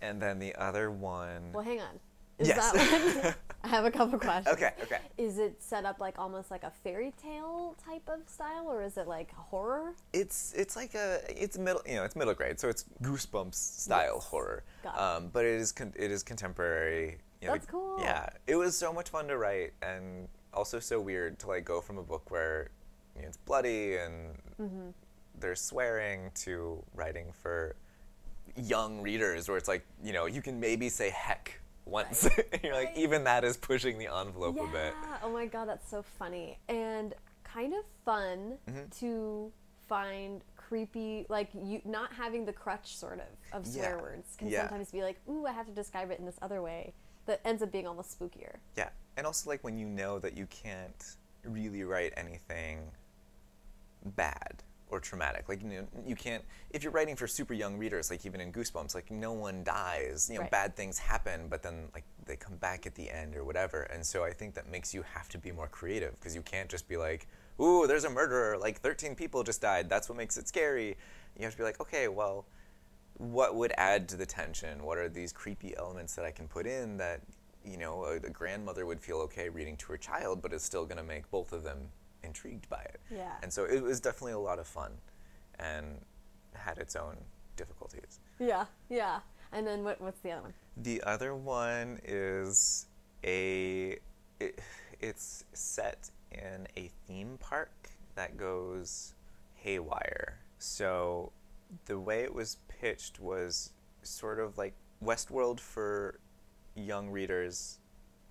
[0.00, 1.52] And then the other one.
[1.52, 2.00] Well, hang on.
[2.40, 2.72] Is Yes.
[2.72, 3.34] that one?
[3.62, 4.48] I have a couple questions.
[4.54, 4.98] okay, okay.
[5.18, 8.96] Is it set up like almost like a fairy tale type of style, or is
[8.96, 9.92] it like horror?
[10.14, 14.14] It's it's like a it's middle you know it's middle grade so it's goosebumps style
[14.16, 14.24] Yes.
[14.24, 15.00] horror, Got it.
[15.00, 17.18] um, but it is con- it is contemporary.
[17.42, 17.98] You know, That's the- cool.
[18.00, 21.82] Yeah, it was so much fun to write and also so weird to like go
[21.82, 22.70] from a book where
[23.14, 24.90] you know, it's bloody and Mm-hmm.
[25.38, 27.76] there's swearing to writing for
[28.56, 32.74] young readers where it's like you know you can maybe say heck once and you're
[32.74, 35.16] like even that is pushing the envelope a bit Yeah.
[35.22, 38.88] Oh my god, that's so funny and kind of fun Mm-hmm.
[39.00, 39.52] to
[39.88, 43.26] find creepy like you not having the crutch sort of
[43.58, 44.02] of swear Yeah.
[44.02, 44.60] words can Yeah.
[44.68, 46.92] sometimes be like ooh i have to describe it in this other way
[47.26, 50.46] that ends up being almost spookier yeah and also like when you know that you
[50.46, 52.78] can't really write anything
[54.16, 58.10] bad or traumatic like you know you can't if you're writing for super young readers
[58.10, 60.50] like even in goosebumps like no one dies you know Right.
[60.50, 64.04] bad things happen but then like they come back at the end or whatever and
[64.04, 66.88] so i think that makes you have to be more creative because you can't just
[66.88, 67.26] be like
[67.60, 70.96] ooh there's a murderer like 13 people just died that's what makes it scary
[71.38, 72.46] you have to be like okay well
[73.20, 74.82] what would add to the tension?
[74.82, 77.20] What are these creepy elements that I can put in that,
[77.62, 80.86] you know, a, a grandmother would feel okay reading to her child, but is still
[80.86, 81.88] going to make both of them
[82.22, 83.00] intrigued by it?
[83.10, 83.32] Yeah.
[83.42, 84.92] And so it was definitely a lot of fun
[85.58, 86.00] and
[86.54, 87.16] had its own
[87.56, 88.20] difficulties.
[88.38, 89.20] yeah yeah
[89.52, 92.86] and then what, what's the other one The other one is
[93.24, 93.98] a.
[94.38, 94.60] It,
[95.00, 99.14] it's set in a theme park that goes
[99.54, 100.38] haywire.
[100.58, 101.32] So
[101.86, 106.20] the way it was pitched was sort of like Westworld for
[106.74, 107.78] young readers,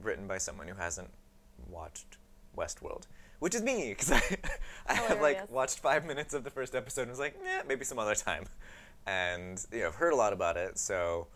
[0.01, 1.09] written by someone who hasn't
[1.69, 2.17] watched
[2.57, 3.07] Westworld,
[3.39, 4.21] which is me because I,
[4.87, 7.85] I have like watched five minutes of the first episode and was like, eh, maybe
[7.85, 8.45] some other time,
[9.07, 10.77] and you know I've heard a lot about it.
[10.77, 11.27] So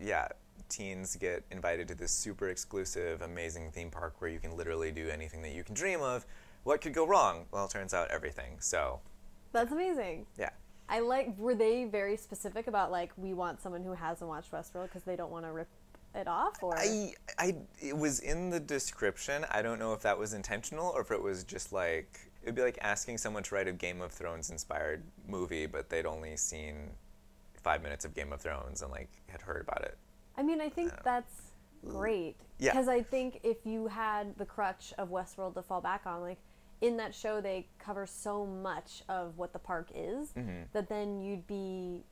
[0.00, 0.28] yeah,
[0.68, 5.08] teens get invited to this super exclusive, amazing theme park where you can literally do
[5.08, 6.26] anything that you can dream of.
[6.64, 7.46] What could go wrong?
[7.50, 8.56] Well, it turns out everything.
[8.60, 9.00] So
[9.52, 10.26] That's amazing.
[10.38, 10.50] yeah.
[10.88, 11.36] I like.
[11.38, 15.16] Were they very specific about like we want someone who hasn't watched Westworld because they
[15.16, 15.68] don't want to rip
[16.14, 19.44] it off, or I, I, it was in the description.
[19.50, 22.62] I don't know if that was intentional or if it was just like it'd be
[22.62, 26.90] like asking someone to write a Game of Thrones inspired movie, but they'd only seen
[27.62, 29.96] five minutes of Game of Thrones and like had heard about it.
[30.36, 31.52] I mean, I think that's
[31.86, 32.36] great.
[32.58, 32.72] Yeah.
[32.72, 36.38] Because I think if you had the crutch of Westworld to fall back on, like
[36.80, 40.62] in that show, they cover so much of what the park is Mm-hmm.
[40.72, 42.02] that then you'd be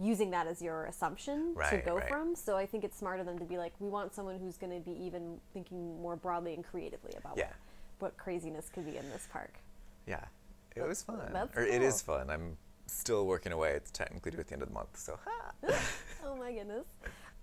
[0.00, 2.08] using that as your assumption to go right.
[2.08, 2.34] from.
[2.34, 4.72] So I think it's smart of them to be like, we want someone who's going
[4.72, 7.48] to be even thinking more broadly and creatively about Yeah.
[7.98, 9.54] what, what craziness could be in this park.
[10.06, 10.24] Yeah,
[10.74, 11.30] it was fun.
[11.32, 12.30] that's or it is fun.
[12.30, 13.72] I'm still working away.
[13.72, 14.96] It's technically due at the end of the month.
[14.96, 15.52] So ha.
[16.24, 16.86] oh my goodness.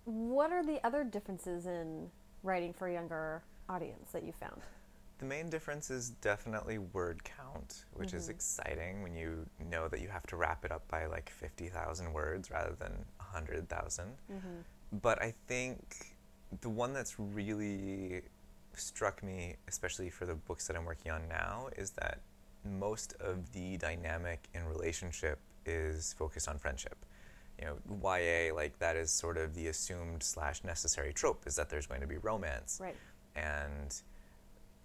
[0.05, 2.09] What are the other differences in
[2.43, 4.61] writing for a younger audience that you found?
[5.21, 8.31] The main difference is definitely word count, which is mm-hmm.
[8.31, 12.49] exciting when you know that you have to wrap it up by like 50,000 words
[12.49, 14.05] rather than 100,000.
[14.05, 14.37] Mm-hmm.
[14.99, 16.17] But I think
[16.61, 18.23] the one that's really
[18.73, 22.21] struck me, especially for the books that I'm working on now, is that
[22.65, 26.97] most of the dynamic in relationship is focused on friendship.
[27.59, 31.69] You know, YA, like that is sort of the assumed slash necessary trope is that
[31.69, 32.95] there's going to be romance Right.
[33.35, 34.01] and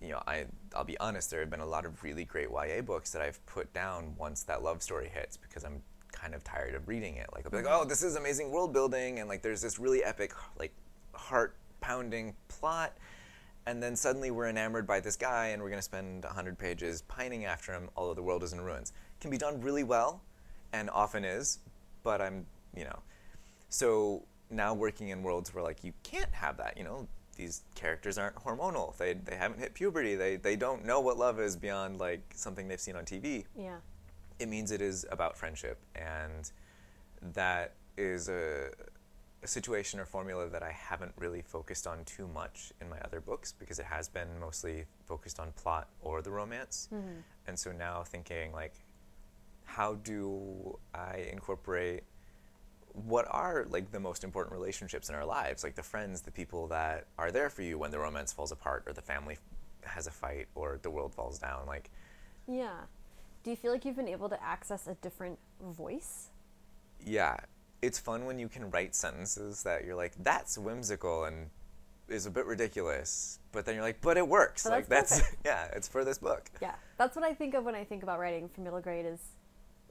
[0.00, 2.82] you know I I'll be honest there have been a lot of really great YA
[2.82, 5.82] books that I've put down once that love story hits because I'm
[6.12, 7.26] kind of tired of reading it.
[7.34, 7.82] Like I'll be like mm-hmm.
[7.82, 10.72] oh this is amazing world building and like there's this really epic like
[11.14, 12.96] heart pounding plot
[13.66, 17.02] and then suddenly we're enamored by this guy and we're going to spend 100 pages
[17.02, 18.92] pining after him although the world is in ruins.
[19.20, 20.22] Can be done really well
[20.72, 21.58] and often is
[22.02, 22.98] but I'm you know.
[23.68, 28.18] So now working in worlds where like you can't have that, you know, these characters
[28.18, 28.96] aren't hormonal.
[28.96, 30.14] They they haven't hit puberty.
[30.14, 33.44] They they don't know what love is beyond like something they've seen on TV.
[33.56, 33.76] Yeah.
[34.38, 36.50] It means it is about friendship and
[37.34, 38.70] that is a,
[39.42, 43.20] a situation or formula that I haven't really focused on too much in my other
[43.20, 46.88] books because it has been mostly focused on plot or the romance.
[46.92, 47.20] Mm-hmm.
[47.46, 48.74] And so now thinking like
[49.64, 52.04] how do I incorporate
[53.04, 56.66] what are like the most important relationships in our lives like the friends the people
[56.66, 59.36] that are there for you when the romance falls apart or the family
[59.84, 61.90] has a fight or the world falls down like
[62.48, 62.72] Yeah.
[63.44, 66.28] Do you feel like you've been able to access a different voice?
[67.04, 67.36] yeah
[67.82, 71.50] it's fun when you can write sentences that you're like that's whimsical and
[72.08, 75.36] is a bit ridiculous but then you're like but it works But like that's that's
[75.44, 76.74] yeah it's for this book Yeah.
[76.96, 79.20] That's what I think of when I think about writing for middle grade is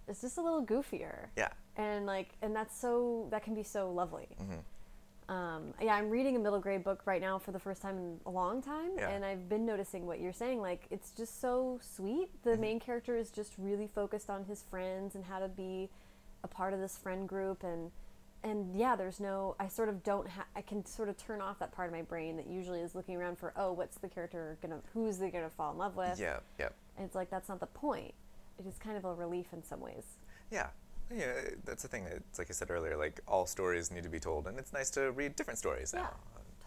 [0.08, 1.28] it's just a little goofier.
[1.36, 4.28] yeah And like and that's so that can be so lovely.
[4.42, 4.60] Mm-hmm.
[5.28, 8.20] Um, yeah, I'm reading a middle grade book right now for the first time in
[8.28, 9.10] a long time, Yeah.
[9.10, 10.62] and I've been noticing what you're saying.
[10.62, 12.30] Like, it's just so sweet.
[12.44, 12.62] The Mm-hmm.
[12.62, 15.90] main character is just really focused on his friends and how to be
[16.44, 17.90] a part of this friend group, and
[18.44, 19.56] and yeah, there's no.
[19.60, 20.30] I sort of don't.
[20.30, 22.94] Ha- I can sort of turn off that part of my brain that usually is
[22.94, 23.52] looking around for.
[23.56, 24.82] Oh, what's the character gonna?
[24.94, 26.20] Who's they gonna fall in love with?
[26.20, 28.14] yeah yeah And it's like that's not the point.
[28.60, 30.06] It is kind of a relief in some ways.
[30.52, 30.68] yeah
[31.16, 31.34] yeah
[31.66, 34.48] that's the thing it's like i said earlier like all stories need to be told
[34.48, 36.10] and it's nice to read different stories now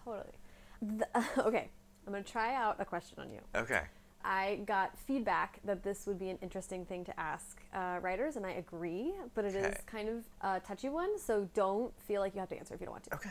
[0.04, 0.32] Totally.
[0.80, 1.08] The,
[1.48, 1.70] okay,
[2.06, 3.40] I'm gonna try out a question on you.
[3.54, 3.82] okay
[4.24, 8.44] I got feedback that this would be an interesting thing to ask uh, writers, and
[8.44, 9.80] I agree, but it is Okay.
[9.86, 12.86] kind of a touchy one, so don't feel like you have to answer if you
[12.86, 13.14] don't want to.
[13.14, 13.30] okay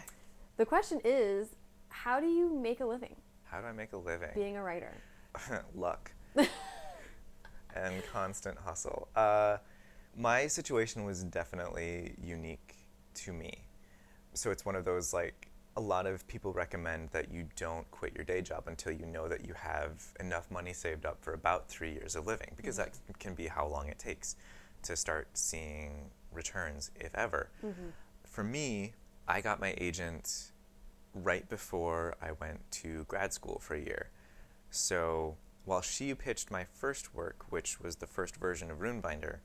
[0.58, 1.56] The question is
[1.90, 4.94] how do you make a living how do i make a living being a writer?
[5.76, 6.12] luck
[7.84, 9.08] and constant hustle.
[9.16, 9.58] Uh,
[10.16, 12.76] my situation was definitely unique
[13.14, 13.52] to me.
[14.34, 18.16] So it's one of those like a lot of people recommend that you don't quit
[18.16, 21.68] your day job until you know that you have enough money saved up for about
[21.70, 24.36] three years of living, because that can be how long it takes
[24.84, 27.50] to start seeing returns, if ever.
[28.26, 28.94] For me,
[29.28, 30.52] I got my agent
[31.14, 34.10] right before I went to grad school for a year.
[34.72, 35.36] So
[35.68, 39.40] while she pitched my first work, which was the first version of Runebinder,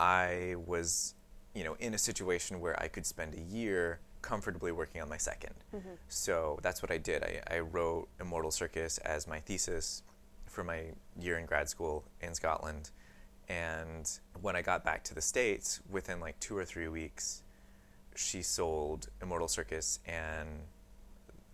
[0.00, 1.14] I was,
[1.54, 5.18] you know, in a situation where I could spend a year comfortably working on my
[5.18, 5.88] 2nd mm-hmm.
[6.08, 7.22] So that's what I did.
[7.22, 10.02] I, I wrote Immortal Circus as my thesis
[10.46, 10.84] for my
[11.20, 12.90] year in grad school in Scotland.
[13.50, 14.10] And
[14.40, 17.42] when I got back to the States, within like two or three weeks,
[18.16, 20.48] she sold Immortal Circus and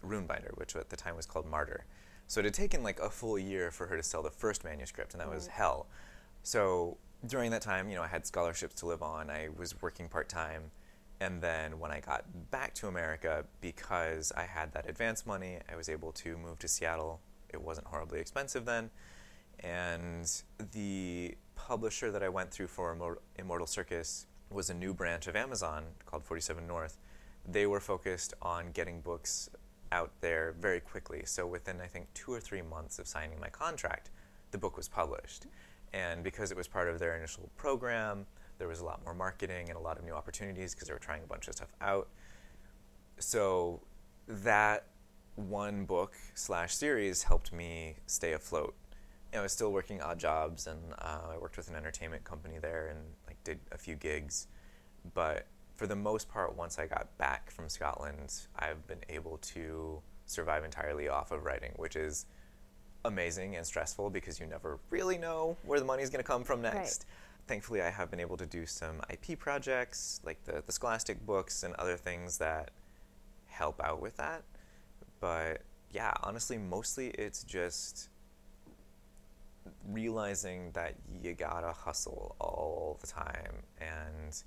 [0.07, 1.85] Runebinder, which at the time was called Martyr.
[2.27, 5.13] So it had taken like a full year for her to sell the first manuscript,
[5.13, 5.53] and that was Mm.
[5.53, 5.87] hell.
[6.43, 9.31] So during that time, you know, I had scholarships to live on.
[9.31, 10.71] I was working part time,
[11.21, 15.77] and then when I got back to America, because I had that advance money, I
[15.77, 17.21] was able to move to Seattle.
[17.51, 18.91] It wasn't horribly expensive then,
[19.61, 20.31] and
[20.73, 25.85] the publisher that I went through for Immortal Circus was a new branch of Amazon
[26.05, 26.99] called 47 North.
[27.47, 29.49] They were focused on getting books
[29.95, 31.23] out there very quickly.
[31.25, 34.11] So within I think two or three months of signing my contract,
[34.51, 35.47] the book was published.
[35.93, 38.27] And because it was part of their initial program,
[38.59, 41.01] there was a lot more marketing and a lot of new opportunities because they were
[41.01, 42.09] trying a bunch of stuff out.
[43.19, 43.81] So
[44.27, 44.87] that
[45.37, 48.75] one book slash series helped me stay afloat.
[49.33, 52.59] Know, I was still working odd jobs, and uh, I worked with an entertainment company
[52.61, 54.47] there, and like did a few gigs.
[55.13, 55.47] But
[55.77, 60.65] for the most part, once I got back from Scotland, I've been able to survive
[60.65, 62.27] entirely off of writing, which is
[63.05, 66.63] amazing and stressful because you never really know where the money's going to come from
[66.63, 67.07] next.
[67.47, 71.63] Thankfully, I have been able to do some IP projects, like the, the Scholastic books
[71.63, 72.71] and other things that
[73.47, 74.43] help out with that.
[75.21, 75.61] But
[75.91, 78.09] yeah, honestly, mostly it's just
[79.91, 84.43] realizing that you gotta hustle all the time and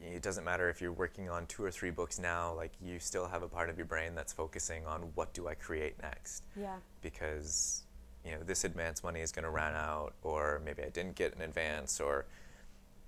[0.00, 3.26] it doesn't matter if you're working on two or three books now like you still
[3.26, 6.76] have a part of your brain that's focusing on what do i create next Yeah.
[7.02, 7.82] because
[8.24, 11.34] you know this advance money is going to run out or maybe i didn't get
[11.34, 12.26] an advance or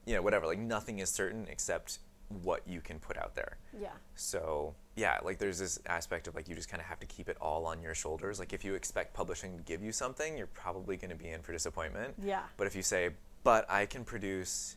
[0.06, 1.98] you know whatever like nothing is certain except
[2.42, 3.88] what you can put out there Yeah.
[4.14, 7.28] so yeah, like there's this aspect of like you just kind of have to keep
[7.30, 8.38] it all on your shoulders.
[8.38, 11.40] Like if you expect publishing to give you something, you're probably going to be in
[11.40, 12.12] for disappointment.
[12.22, 12.42] Yeah.
[12.58, 13.10] But if you say,
[13.42, 14.76] but I can produce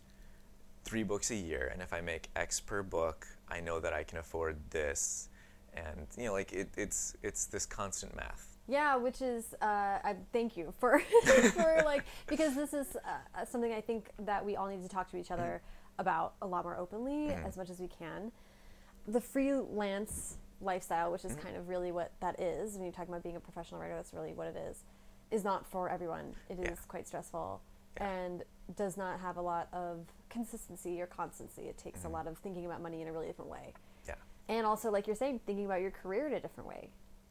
[0.84, 4.04] three books a year, and if I make X per book, I know that I
[4.04, 5.30] can afford this,
[5.76, 8.50] and you know, like it, it's it's this constant math.
[8.68, 9.66] Yeah, which is uh,
[10.04, 11.00] I thank you for
[11.54, 15.10] for like because this is uh, something I think that we all need to talk
[15.12, 15.62] to each other
[16.00, 18.32] about a lot more openly as much as we can.
[19.08, 23.22] The freelance lifestyle, which is kind of really what that is, when you talk about
[23.22, 24.84] being a professional writer, that's really what it is,
[25.30, 26.34] is not for everyone.
[26.50, 26.76] It is Yeah.
[26.88, 27.62] quite stressful
[27.98, 28.08] Yeah.
[28.18, 28.44] and
[28.76, 31.64] does not have a lot of consistency or constancy.
[31.64, 33.74] It takes a lot of thinking about money in a really different way.
[34.08, 34.16] Yeah.
[34.48, 36.90] And also, like you're saying, thinking about your career in a different way.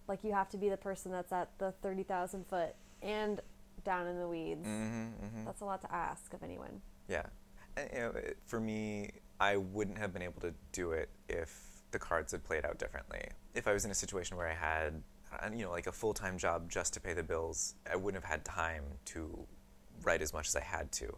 [0.09, 3.41] Like you have to be the person that's at the 30,000 foot and
[3.85, 4.67] down in the weeds.
[4.67, 5.45] Mm-hmm, mm-hmm.
[5.45, 6.81] That's a lot to ask of anyone.
[7.09, 7.27] Yeah.
[7.77, 8.15] And, you know,
[8.47, 9.11] for me,
[9.41, 13.21] I wouldn't have been able to do it if the cards had played out differently.
[13.55, 15.03] If I was in a situation where I had,
[15.33, 18.23] uh, you know, like a full time job just to pay the bills, I wouldn't
[18.23, 19.47] have had time to
[20.05, 21.17] write as much as I had to.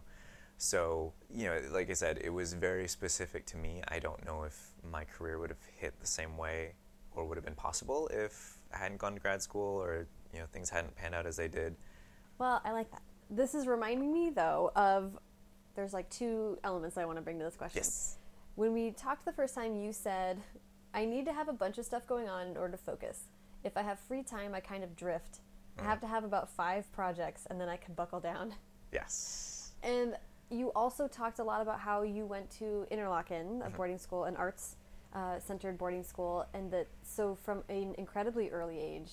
[0.57, 3.81] So, you know, like I said, it was very specific to me.
[3.87, 6.73] I don't know if my career would have hit the same way
[7.13, 10.45] or would have been possible if I hadn't gone to grad school or, you know,
[10.51, 11.75] things hadn't panned out as they did.
[12.37, 13.01] Well, I like that.
[13.29, 15.17] This is reminding me, though, of
[15.75, 17.79] there's like two elements I want to bring to this question.
[17.79, 18.17] Yes.
[18.55, 20.39] When we talked the first time, you said,
[20.93, 23.25] I need to have a bunch of stuff going on in order to focus.
[23.65, 25.39] If I have free time, I kind of drift.
[25.77, 25.85] I mm.
[25.85, 28.53] have to have about five projects and then I can buckle down.
[28.95, 29.71] Yes.
[29.83, 30.15] And
[30.49, 34.35] you also talked a lot about how you went to Interlochen, a boarding school, an
[34.35, 34.77] arts
[35.13, 39.11] uh, centered boarding school, and that so from an incredibly early age,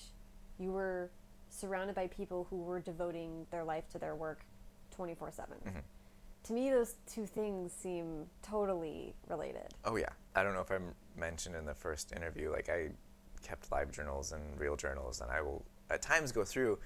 [0.59, 1.11] you were
[1.49, 4.45] surrounded by people who were devoting their life to their work
[4.91, 5.55] 24 7.
[6.45, 9.73] To me, those two things seem totally related.
[9.85, 10.09] Oh yeah.
[10.35, 12.89] I don't know if I m- mentioned in the first interview, like I
[13.41, 16.79] kept live journals and real journals, and I will at times go through,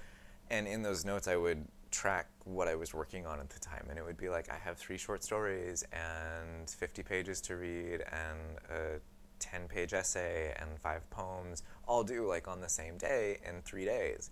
[0.50, 3.86] and in those notes I would track what I was working on at the time,
[3.90, 8.02] and it would be like I have three short stories and 50 pages to read
[8.12, 9.00] and a
[9.38, 13.84] 10 page essay and five poems, all due like on the same day in three
[13.84, 14.30] days,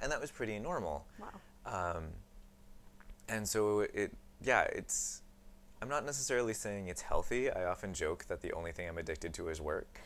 [0.00, 1.06] and that was pretty normal.
[1.18, 1.96] Wow.
[1.96, 2.04] Um,
[3.28, 5.22] and so it, yeah, it's.
[5.80, 7.50] I'm not necessarily saying it's healthy.
[7.50, 10.00] I often joke that the only thing I'm addicted to is work,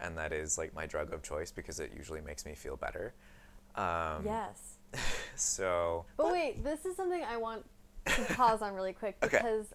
[0.00, 3.12] and that is like my drug of choice because it usually makes me feel better.
[3.74, 4.75] Um, yes.
[5.38, 6.06] So.
[6.16, 7.64] But wait, this is something I want
[8.06, 9.36] to pause on really quick Okay.
[9.36, 9.66] because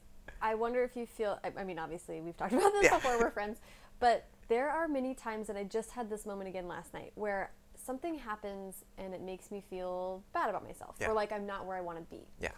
[0.41, 1.39] I wonder if you feel.
[1.43, 2.95] I, I mean, obviously, we've talked about this Yeah.
[2.95, 3.59] before, we're friends,
[3.99, 7.51] but there are many times, that I just had this moment again last night, where
[7.75, 11.09] something happens and it makes me feel bad about myself, Yeah.
[11.09, 12.27] or like I'm not where I want to be.
[12.39, 12.51] Yeah.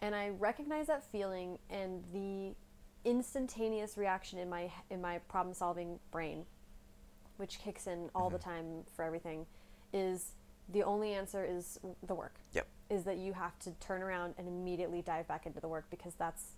[0.00, 2.54] And I recognize that feeling and the
[3.04, 6.44] instantaneous reaction in my in my problem solving brain,
[7.36, 8.50] which kicks in all the mm-hmm.
[8.50, 9.46] time for everything,
[9.92, 10.32] is
[10.68, 12.66] the only answer is the work Yep.
[12.90, 16.14] is that you have to turn around and immediately dive back into the work because
[16.14, 16.52] that's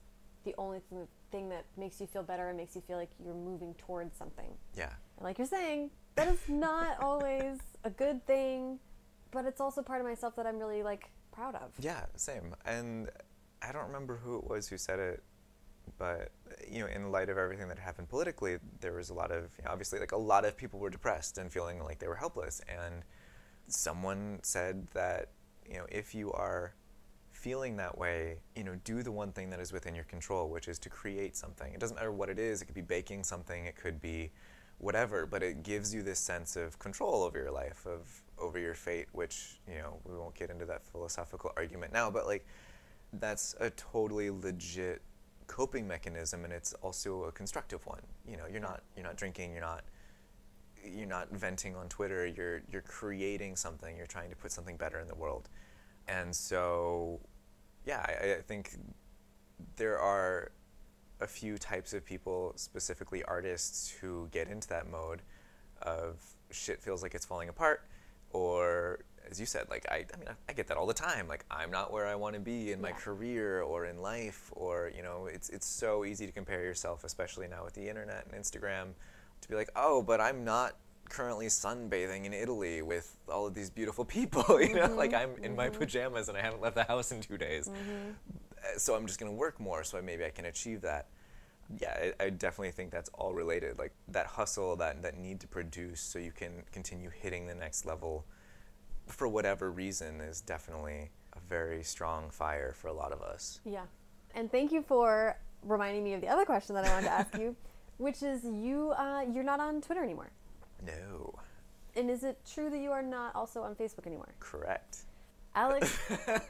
[0.44, 3.34] the only th- thing that makes you feel better and makes you feel like you're
[3.34, 4.50] moving towards something.
[4.76, 4.90] Yeah.
[5.16, 8.78] And like you're saying, that is not always a good thing,
[9.32, 11.72] but it's also part of myself that I'm really like proud of.
[11.80, 12.54] Yeah, same.
[12.64, 13.10] And
[13.60, 15.24] I don't remember who it was who said it,
[15.98, 16.30] but
[16.70, 19.64] you know, in light of everything that happened politically, there was a lot of you
[19.64, 22.60] know, obviously like a lot of people were depressed and feeling like they were helpless.
[22.68, 23.02] And
[23.68, 25.30] someone said that
[25.68, 26.74] you know if you are
[27.36, 30.68] feeling that way, you know, do the one thing that is within your control, which
[30.68, 31.72] is to create something.
[31.72, 32.60] It doesn't matter what it is.
[32.60, 33.66] It could be baking something.
[33.66, 34.30] It could be
[34.78, 38.74] whatever, but it gives you this sense of control over your life, of over your
[38.74, 42.46] fate, which, you know, we won't get into that philosophical argument now, but like
[43.14, 45.00] that's a totally legit
[45.46, 48.02] coping mechanism and it's also a constructive one.
[48.28, 49.84] You know, you're not you're not drinking, you're not
[50.94, 54.98] you're not venting on Twitter, you're you're creating something, you're trying to put something better
[55.00, 55.48] in the world.
[56.08, 57.20] And so
[57.84, 58.76] yeah, I, I think
[59.76, 60.52] there are
[61.20, 65.22] a few types of people, specifically artists, who get into that mode
[65.82, 66.16] of
[66.50, 67.82] shit feels like it's falling apart,
[68.32, 71.26] or as you said, like I, I mean, I, I get that all the time.
[71.26, 72.94] Like I'm not where I want to be in my Yeah.
[72.96, 77.48] career or in life, or you know, it's it's so easy to compare yourself, especially
[77.48, 78.88] now with the internet and Instagram,
[79.46, 80.76] to be like, oh, but I'm not
[81.08, 84.44] currently sunbathing in Italy with all of these beautiful people.
[84.66, 85.36] You know, like mm-hmm.
[85.36, 85.78] I'm in my mm-hmm.
[85.78, 88.10] pajamas and I haven't left the house in two days mm-hmm.
[88.30, 91.06] uh, so I'm just going to work more so maybe I can achieve that.
[91.80, 93.78] Yeah, I, I definitely think that's all related.
[93.78, 97.86] Like that hustle, that, that need to produce so you can continue hitting the next
[97.86, 98.24] level
[99.06, 103.60] for whatever reason is definitely a very strong fire for a lot of us.
[103.64, 103.84] Yeah.
[104.34, 107.38] And thank you for reminding me of the other question that I wanted to ask
[107.38, 107.56] you,
[107.98, 110.30] which is you uh, you're not on Twitter anymore.
[110.84, 111.34] No,
[111.94, 114.34] And is it true that you are not also on Facebook anymore?
[114.40, 114.98] correct.
[115.54, 115.98] Alex,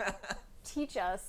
[0.64, 1.26] teach us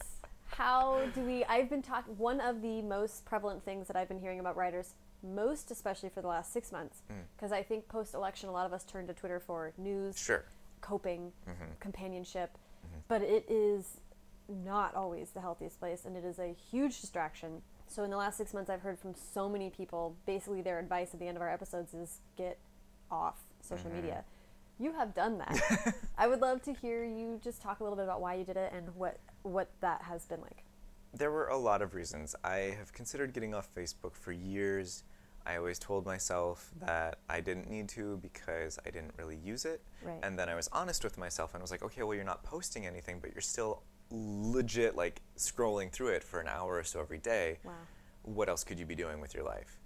[0.47, 4.19] how do we I've been talking one of the most prevalent things that I've been
[4.19, 7.19] hearing about writers most especially for the last 6 months hmm.
[7.35, 10.43] because I think post election a lot of us turn to Twitter for news, Sure.
[10.81, 11.65] coping, mm-hmm.
[11.79, 12.99] companionship, mm-hmm.
[13.07, 13.99] but it is
[14.47, 17.61] not always the healthiest place and it is a huge distraction.
[17.87, 21.13] So in the last 6 months I've heard from so many people basically their advice
[21.13, 22.57] at the end of our episodes is get
[23.09, 24.01] off social mm-hmm.
[24.01, 24.23] media.
[24.79, 25.95] You have done that.
[26.17, 28.57] I would love to hear you just talk a little bit about why you did
[28.57, 30.63] it and what what that has been like.
[31.13, 32.35] There were a lot of reasons.
[32.43, 35.03] I have considered getting off Facebook for years.
[35.47, 39.81] I always told myself that I didn't need to because I didn't really use it.
[40.03, 40.19] Right.
[40.21, 42.85] And then I was honest with myself and was like, okay, well, you're not posting
[42.85, 43.81] anything, but you're still
[44.11, 47.59] legit like scrolling through it for an hour or so every day.
[47.63, 47.73] Wow.
[48.23, 49.79] What else could you be doing with your life?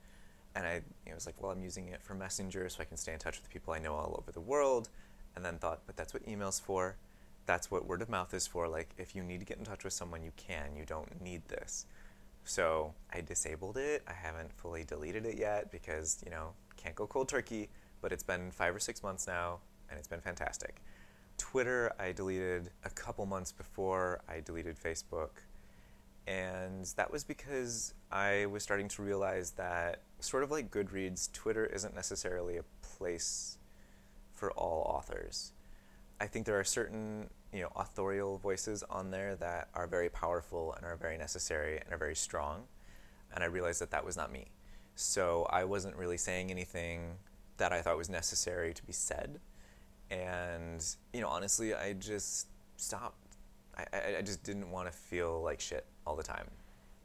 [0.55, 2.97] And I you know, was like, well, I'm using it for Messenger so I can
[2.97, 4.89] stay in touch with people I know all over the world.
[5.35, 6.97] And then thought, but that's what email's for.
[7.45, 8.67] That's what word of mouth is for.
[8.67, 10.75] Like, if you need to get in touch with someone, you can.
[10.75, 11.85] You don't need this.
[12.43, 14.03] So I disabled it.
[14.07, 17.69] I haven't fully deleted it yet because, you know, can't go cold turkey,
[18.01, 19.59] but it's been five or six months now
[19.89, 20.81] and it's been fantastic.
[21.37, 25.31] Twitter, I deleted a couple months before I deleted Facebook.
[26.27, 31.65] And that was because I was starting to realize that, sort of like Goodreads, Twitter
[31.65, 33.57] isn't necessarily a place
[34.33, 35.53] for all authors.
[36.19, 40.73] I think there are certain, you know, authorial voices on there that are very powerful
[40.73, 42.63] and are very necessary and are very strong.
[43.33, 44.51] And I realized that that was not me.
[44.95, 47.15] So I wasn't really saying anything
[47.57, 49.39] that I thought was necessary to be said.
[50.11, 52.47] And, you know, honestly, I just
[52.77, 53.17] stopped.
[53.77, 56.47] I, I, I just didn't want to feel like shit all the time.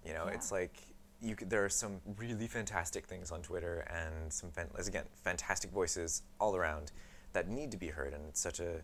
[0.04, 0.34] You know, Yeah.
[0.34, 0.76] it's like
[1.22, 5.70] you could, there are some really fantastic things on Twitter and some, fan, again, fantastic
[5.70, 6.92] voices all around
[7.32, 8.12] that need to be heard.
[8.12, 8.82] And it's such a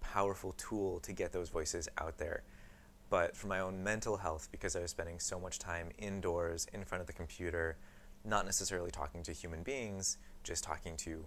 [0.00, 2.42] powerful tool to get those voices out there.
[3.10, 6.84] But for my own mental health, because I was spending so much time indoors in
[6.84, 7.76] front of the computer,
[8.24, 11.24] not necessarily talking to human beings, just talking to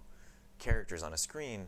[0.59, 1.67] characters on a screen,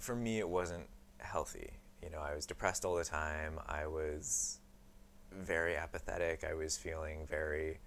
[0.00, 0.86] for me, it wasn't
[1.18, 1.72] healthy.
[2.02, 3.58] You know, I was depressed all the time.
[3.66, 4.60] I was
[5.32, 6.44] very apathetic.
[6.44, 7.78] I was feeling very,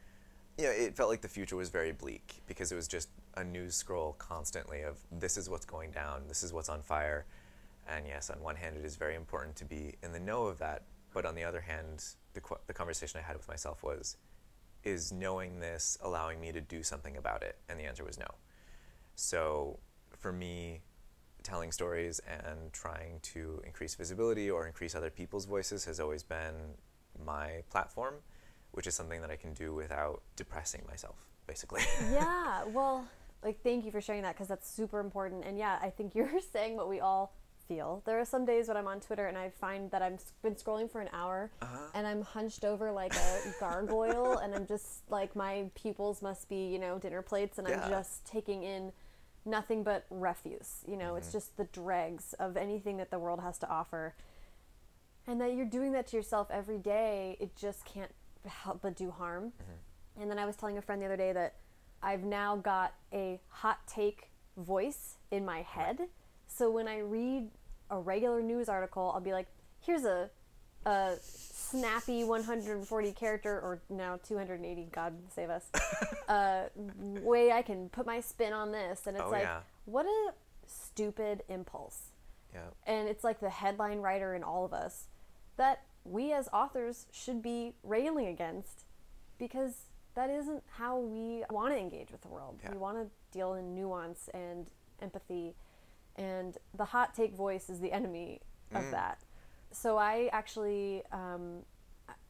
[0.57, 3.43] you know, it felt like the future was very bleak because it was just a
[3.43, 7.25] news scroll constantly of this is what's going down, this is what's on fire.
[7.87, 10.59] And yes, on one hand, it is very important to be in the know of
[10.59, 10.83] that.
[11.13, 14.17] But on the other hand, the, qu- the conversation I had with myself was,
[14.83, 17.57] is knowing this allowing me to do something about it?
[17.67, 18.27] And the answer was no.
[19.15, 19.79] So
[20.11, 20.81] for me,
[21.43, 26.75] telling stories and trying to increase visibility or increase other people's voices has always been
[27.25, 28.15] my platform,
[28.71, 31.15] which is something that I can do without depressing myself,
[31.47, 31.81] basically.
[32.11, 33.05] yeah, well,
[33.43, 35.45] like thank you for sharing that because that's super important.
[35.45, 37.33] And yeah, I think you're saying what we all
[37.67, 38.01] feel.
[38.05, 40.91] There are some days when I'm on Twitter and I find that I've been scrolling
[40.91, 41.77] for an hour uh-huh.
[41.93, 46.67] and I'm hunched over like a gargoyle and I'm just like my pupils must be,
[46.67, 47.83] you know, dinner plates and Yeah.
[47.83, 48.91] I'm just taking in
[49.45, 50.83] nothing but refuse.
[50.87, 51.37] You know, it's mm-hmm.
[51.37, 54.15] just the dregs of anything that the world has to offer.
[55.27, 58.11] And that you're doing that to yourself every day, it just can't
[58.45, 59.53] help but do harm.
[59.61, 60.21] Mm-hmm.
[60.21, 61.55] And then I was telling a friend the other day that
[62.01, 66.07] I've now got a hot take voice in my head.
[66.47, 67.49] So when I read
[67.89, 69.47] a regular news article, I'll be like,
[69.79, 70.29] here's a,
[70.85, 75.65] a snappy 140 character, or now 280, God save us,
[76.27, 76.63] uh,
[77.21, 79.05] way I can put my spin on this.
[79.07, 79.59] And it's Oh, like, yeah.
[79.85, 80.33] what a
[80.67, 82.09] stupid impulse
[82.53, 82.61] Yeah.
[82.85, 85.07] and it's like the headline writer in all of us
[85.57, 88.85] that we as authors should be railing against
[89.39, 92.59] because that isn't how we want to engage with the world.
[92.63, 92.71] Yeah.
[92.71, 93.07] We want to
[93.37, 94.67] deal in nuance and
[95.01, 95.55] empathy,
[96.15, 98.41] and the hot take voice is the enemy
[98.73, 98.91] of Mm.
[98.91, 99.19] that.
[99.71, 101.63] So I actually, um,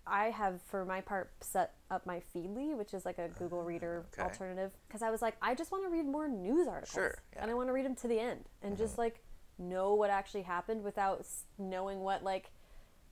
[0.05, 4.05] I have for my part set up my Feedly, which is like a Google Reader
[4.13, 4.23] okay.
[4.23, 7.15] alternative, because I was like, I just want to read more news articles, Sure, and
[7.33, 7.41] yeah.
[7.41, 7.51] Mm-hmm.
[7.51, 9.21] I want to read them to the end, and just like
[9.57, 11.25] know what actually happened without
[11.57, 12.51] knowing what like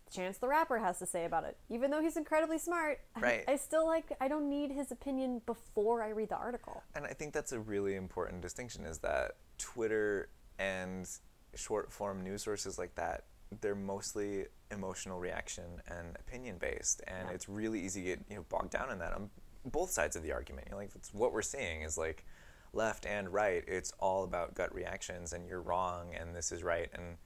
[0.10, 1.58] Chance the Rapper has to say about it.
[1.70, 3.44] Even though he's incredibly smart, I- Right.
[3.48, 6.84] I, still like I don't need his opinion before I read the article.
[6.96, 11.08] And I think that's a really important distinction is that Twitter and
[11.56, 13.26] short form news sources like that,
[13.62, 17.02] they're mostly emotional reaction and opinion based.
[17.08, 17.34] And Yeah.
[17.36, 19.30] it's really easy to get you know, bogged down in that on
[19.66, 20.68] both sides of the argument.
[20.68, 22.26] You know, like that's what we're seeing is like
[22.74, 26.90] left and right, it's all about gut reactions and you're wrong and this is right.
[26.94, 27.18] And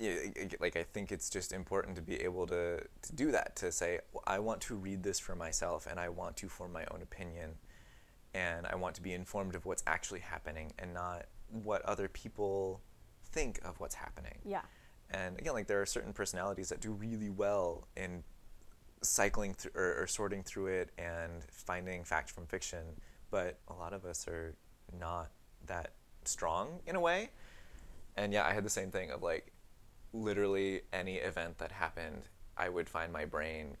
[0.00, 3.56] I- I- like I think it's just important to be able to, to do that
[3.56, 6.72] to say "Well, I want to read this for myself and I want to form
[6.72, 7.58] my own opinion
[8.32, 12.80] and I want to be informed of what's actually happening and not what other people
[13.24, 14.38] think of what's happening.
[14.44, 14.62] Yeah.
[15.10, 18.22] And again, like there are certain personalities that do really well in
[19.02, 22.84] cycling through or, or sorting through it and finding fact from fiction,
[23.30, 24.54] but a lot of us are
[24.98, 25.30] not
[25.66, 25.92] that
[26.24, 27.30] strong in a way.
[28.16, 29.52] And yeah, I had the same thing of like
[30.12, 33.76] literally any event that happened, I would find my brain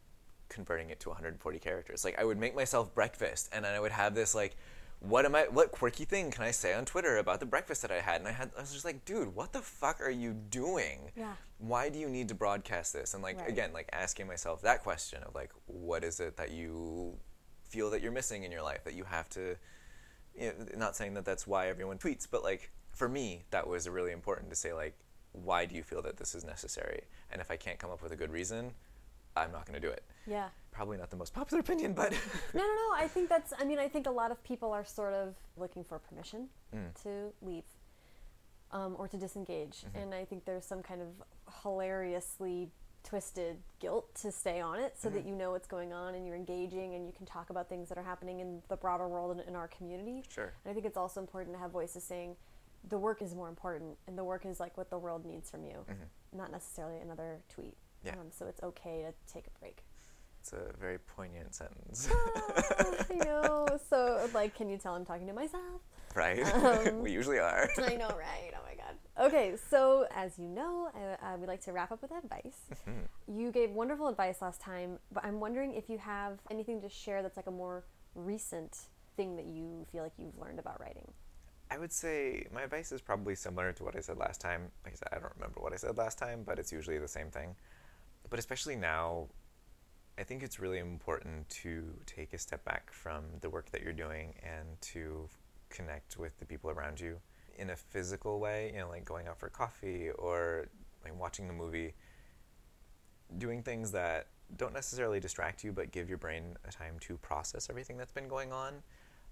[0.48, 2.04] converting it to 140 characters.
[2.04, 4.56] Like I would make myself breakfast and then I would have this like
[5.00, 7.90] what am I what quirky thing can I say on Twitter about the breakfast that
[7.90, 8.20] I had?
[8.20, 11.10] And I had I was just like, dude, what the fuck are you doing?
[11.16, 11.34] Yeah.
[11.58, 13.14] Why do you need to broadcast this?
[13.14, 13.48] And like Right.
[13.48, 17.18] again, like asking myself that question of like what is it that you
[17.68, 19.56] feel that you're missing in your life that you have to
[20.38, 23.88] you know, not saying that that's why everyone tweets, but like for me, that was
[23.88, 24.96] really important to say like,
[25.32, 27.04] why do you feel that this is necessary?
[27.30, 28.72] And if I can't come up with a good reason,
[29.36, 30.02] I'm not going to do it.
[30.26, 30.48] Yeah.
[30.72, 32.12] Probably not the most popular opinion, but
[32.54, 32.92] No, no, no.
[32.96, 33.52] I think that's.
[33.58, 37.02] I mean, I think a lot of people are sort of looking for permission Mm.
[37.02, 37.64] to leave
[38.70, 39.98] um, or to disengage, Mm-hmm.
[39.98, 41.08] and I think there's some kind of
[41.64, 42.68] hilariously
[43.02, 45.16] twisted guilt to stay on it, so Mm-hmm.
[45.16, 47.88] that you know what's going on and you're engaging and you can talk about things
[47.88, 50.22] that are happening in the broader world and in our community.
[50.28, 50.52] Sure.
[50.64, 52.36] And I think it's also important to have voices saying,
[52.88, 55.64] the work is more important, and the work is like what the world needs from
[55.64, 55.84] you,
[56.32, 57.76] not necessarily another tweet.
[58.04, 58.16] Mm-hmm.
[58.16, 58.20] Yeah.
[58.20, 59.82] Um, so it's okay to take a break.
[60.40, 62.08] it's a very poignant sentence,
[63.10, 63.66] I know.
[63.88, 65.82] So, like, can you tell I'm talking to myself?
[66.14, 66.40] right?
[66.54, 67.70] Um, we usually are.
[67.78, 68.52] I know, right?
[68.54, 69.26] Oh my god.
[69.26, 72.58] Okay, so as you know, uh, uh, we like to wrap up with advice.
[73.28, 77.22] you gave wonderful advice last time, but I'm wondering if you have anything to share
[77.22, 77.84] that's like a more
[78.14, 78.76] recent
[79.16, 81.06] thing that you feel like you've learned about writing.
[81.70, 84.62] I would say my advice is probably similar to what I said last time.
[84.84, 87.06] Like I said, I don't remember what I said last time, but it's usually the
[87.06, 87.54] same thing.
[88.28, 89.28] But especially now,
[90.18, 93.92] I think it's really important to take a step back from the work that you're
[93.92, 95.28] doing and to
[95.70, 97.16] connect with the people around you
[97.56, 100.68] in a physical way, you know, like going out for coffee or
[101.04, 101.94] like watching the movie,
[103.38, 107.70] doing things that don't necessarily distract you but give your brain a time to process
[107.70, 108.74] everything that's been going on.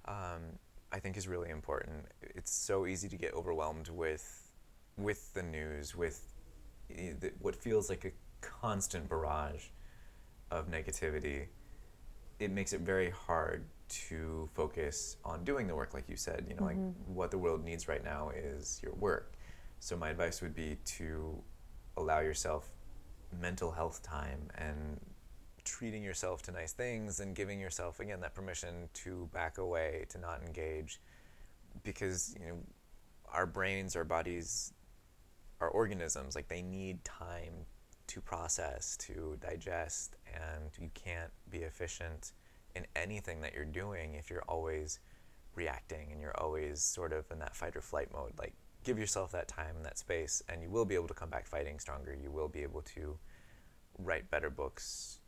[0.06, 0.42] Um,
[0.90, 2.06] I think is really important.
[2.22, 4.44] It's so easy to get overwhelmed with
[4.96, 6.34] with the news, with
[6.96, 8.10] eh, the, what feels like a
[8.40, 9.66] constant barrage
[10.50, 11.46] of negativity.
[12.38, 16.46] It makes it very hard to focus on doing the work, like you said.
[16.48, 17.14] You know, like mm-hmm.
[17.14, 19.32] what the world needs right now is your work.
[19.80, 21.42] So my advice would be to
[21.96, 22.68] allow yourself
[23.40, 25.00] mental health time and
[25.64, 30.18] treating yourself to nice things and giving yourself again that permission to back away to
[30.18, 30.98] not engage
[31.84, 32.58] because you know
[33.32, 34.72] our brains our bodies
[35.60, 37.52] our organisms like they need time
[38.08, 42.32] to process to digest and you can't be efficient
[42.74, 44.98] in anything that you're doing if you're always
[45.54, 48.32] reacting and you're always sort of in that fight or flight mode.
[48.38, 48.54] Like
[48.84, 51.46] give yourself that time and that space and you will be able to come back
[51.46, 52.16] fighting stronger.
[52.20, 53.18] You will be able to
[53.98, 55.20] write better books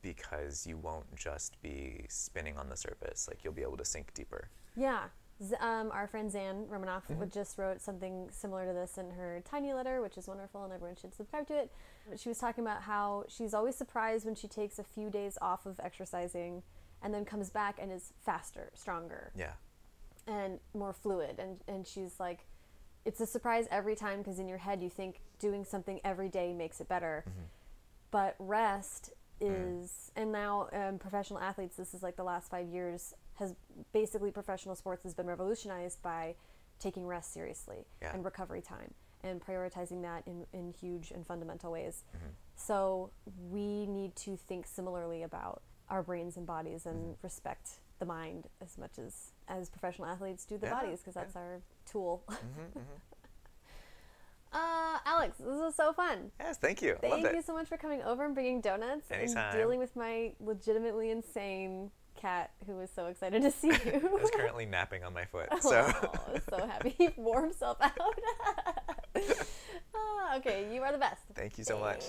[0.00, 3.28] because you won't just be spinning on the surface.
[3.28, 4.48] Like you'll be able to sink deeper.
[4.76, 5.04] Yeah,
[5.60, 9.72] um, our friend Zan Romanoff would just wrote something similar to this in her tiny
[9.72, 11.72] letter, which is wonderful, and everyone should subscribe to it.
[12.16, 15.64] She was talking about how she's always surprised when she takes a few days off
[15.66, 16.62] of exercising
[17.02, 19.52] and then comes back and is faster, stronger, Yeah.
[20.26, 21.38] and more fluid.
[21.38, 22.46] And, and she's like,
[23.04, 26.52] it's a surprise every time because in your head you think doing something every day
[26.52, 27.24] makes it better.
[28.10, 33.14] But rest is, and now um, professional athletes, this is like the last five years,
[33.38, 33.54] has
[33.92, 36.34] basically professional sports has been revolutionized by
[36.78, 38.12] taking rest seriously Yeah.
[38.14, 42.04] and recovery time and prioritizing that in, in huge and fundamental ways.
[42.56, 43.10] So
[43.50, 48.78] we need to think similarly about our brains and bodies and respect the mind as
[48.78, 51.40] much as as professional athletes do the Yeah, bodies because that's yeah.
[51.40, 52.22] our tool.
[52.28, 52.34] hmm
[52.74, 52.80] hmm
[54.50, 56.30] Uh, Alex, this was so fun.
[56.40, 56.96] Yes, thank you.
[57.02, 57.44] Thank you it.
[57.44, 59.36] so much for coming over and bringing donuts Anytime.
[59.50, 61.90] and dealing with my legitimately insane
[62.20, 64.18] cat who was so excited to see you.
[64.22, 65.48] is currently napping on my foot.
[65.62, 67.94] So oh, so happy he wore himself out.
[69.94, 71.22] Ah, okay, you are the best.
[71.34, 72.04] thank you so much.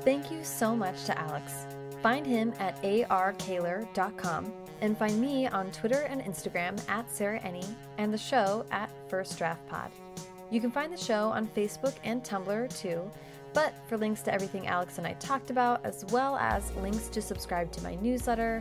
[0.00, 1.66] Thank you so much to Alex.
[2.02, 7.64] Find him at arkahler.com and find me on Twitter and Instagram at Sarah Enni
[7.98, 9.90] and the show at First Draft Pod.
[10.50, 13.10] You can find the show on Facebook and Tumblr too,
[13.54, 17.22] but for links to everything Alex and I talked about, as well as links to
[17.22, 18.60] subscribe to my newsletter,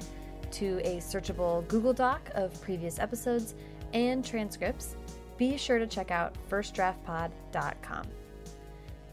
[0.52, 3.56] to a searchable Google Doc of previous episodes,
[3.94, 4.96] and transcripts,
[5.38, 8.08] be sure to check out firstdraftpod.com.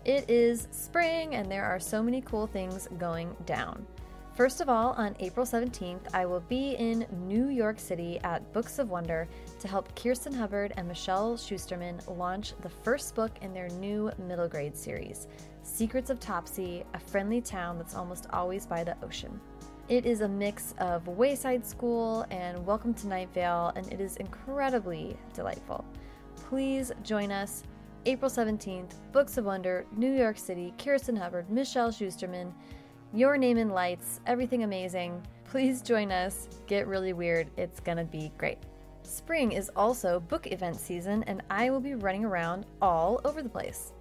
[0.04, 3.86] It is spring and there are so many cool things going down.
[4.34, 8.78] First of all, on April 17th, I will be in New York City at Books
[8.78, 9.28] of Wonder
[9.58, 14.48] to help Kirsten Hubbard and Michelle Schusterman launch the first book in their new middle
[14.48, 15.26] grade series,
[15.62, 19.38] Secrets of Topsea, a friendly town that's almost always by the ocean.
[19.88, 24.16] It is a mix of Wayside School and Welcome to Night Vale, and it is
[24.16, 25.84] incredibly delightful.
[26.36, 27.62] Please join us
[28.06, 32.52] April 17th, Books of Wonder, New York City, Kirsten Hubbard, Michelle Schusterman,
[33.12, 35.22] Your Name in Lights, everything amazing.
[35.44, 36.48] Please join us.
[36.66, 37.50] Get really weird.
[37.58, 38.58] It's gonna be great.
[39.02, 43.48] Spring is also book event season, and I will be running around all over the
[43.48, 43.92] place.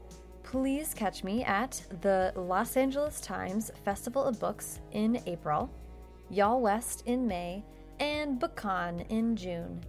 [0.50, 5.70] Please catch me at the Los Angeles Times Festival of Books in April,
[6.32, 7.64] YALLWEST in May,
[8.00, 9.80] and BookCon in June.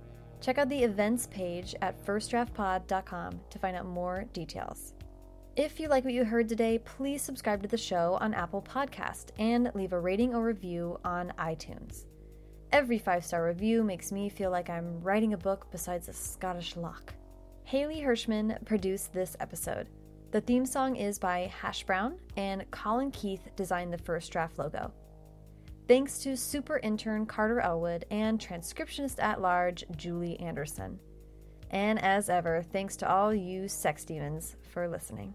[0.43, 4.93] Check out the events page at firstdraftpod.com to find out more details.
[5.57, 9.31] If you like what you heard today, please subscribe to the show on Apple Podcast
[9.39, 12.05] and leave a rating or review on iTunes.
[12.71, 16.77] Every five star review makes me feel like I'm writing a book besides a Scottish
[16.77, 17.15] loch.
[17.65, 19.89] Haley Hirschman produced this episode.
[20.31, 24.93] The theme song is by Hash Brown, and Colin Keith designed the first draft logo.
[25.89, 31.01] Thanks to super intern Carter Elwood and transcriptionist at large Julie Anderson.
[31.71, 35.35] And as ever, thanks to all you sex demons for listening.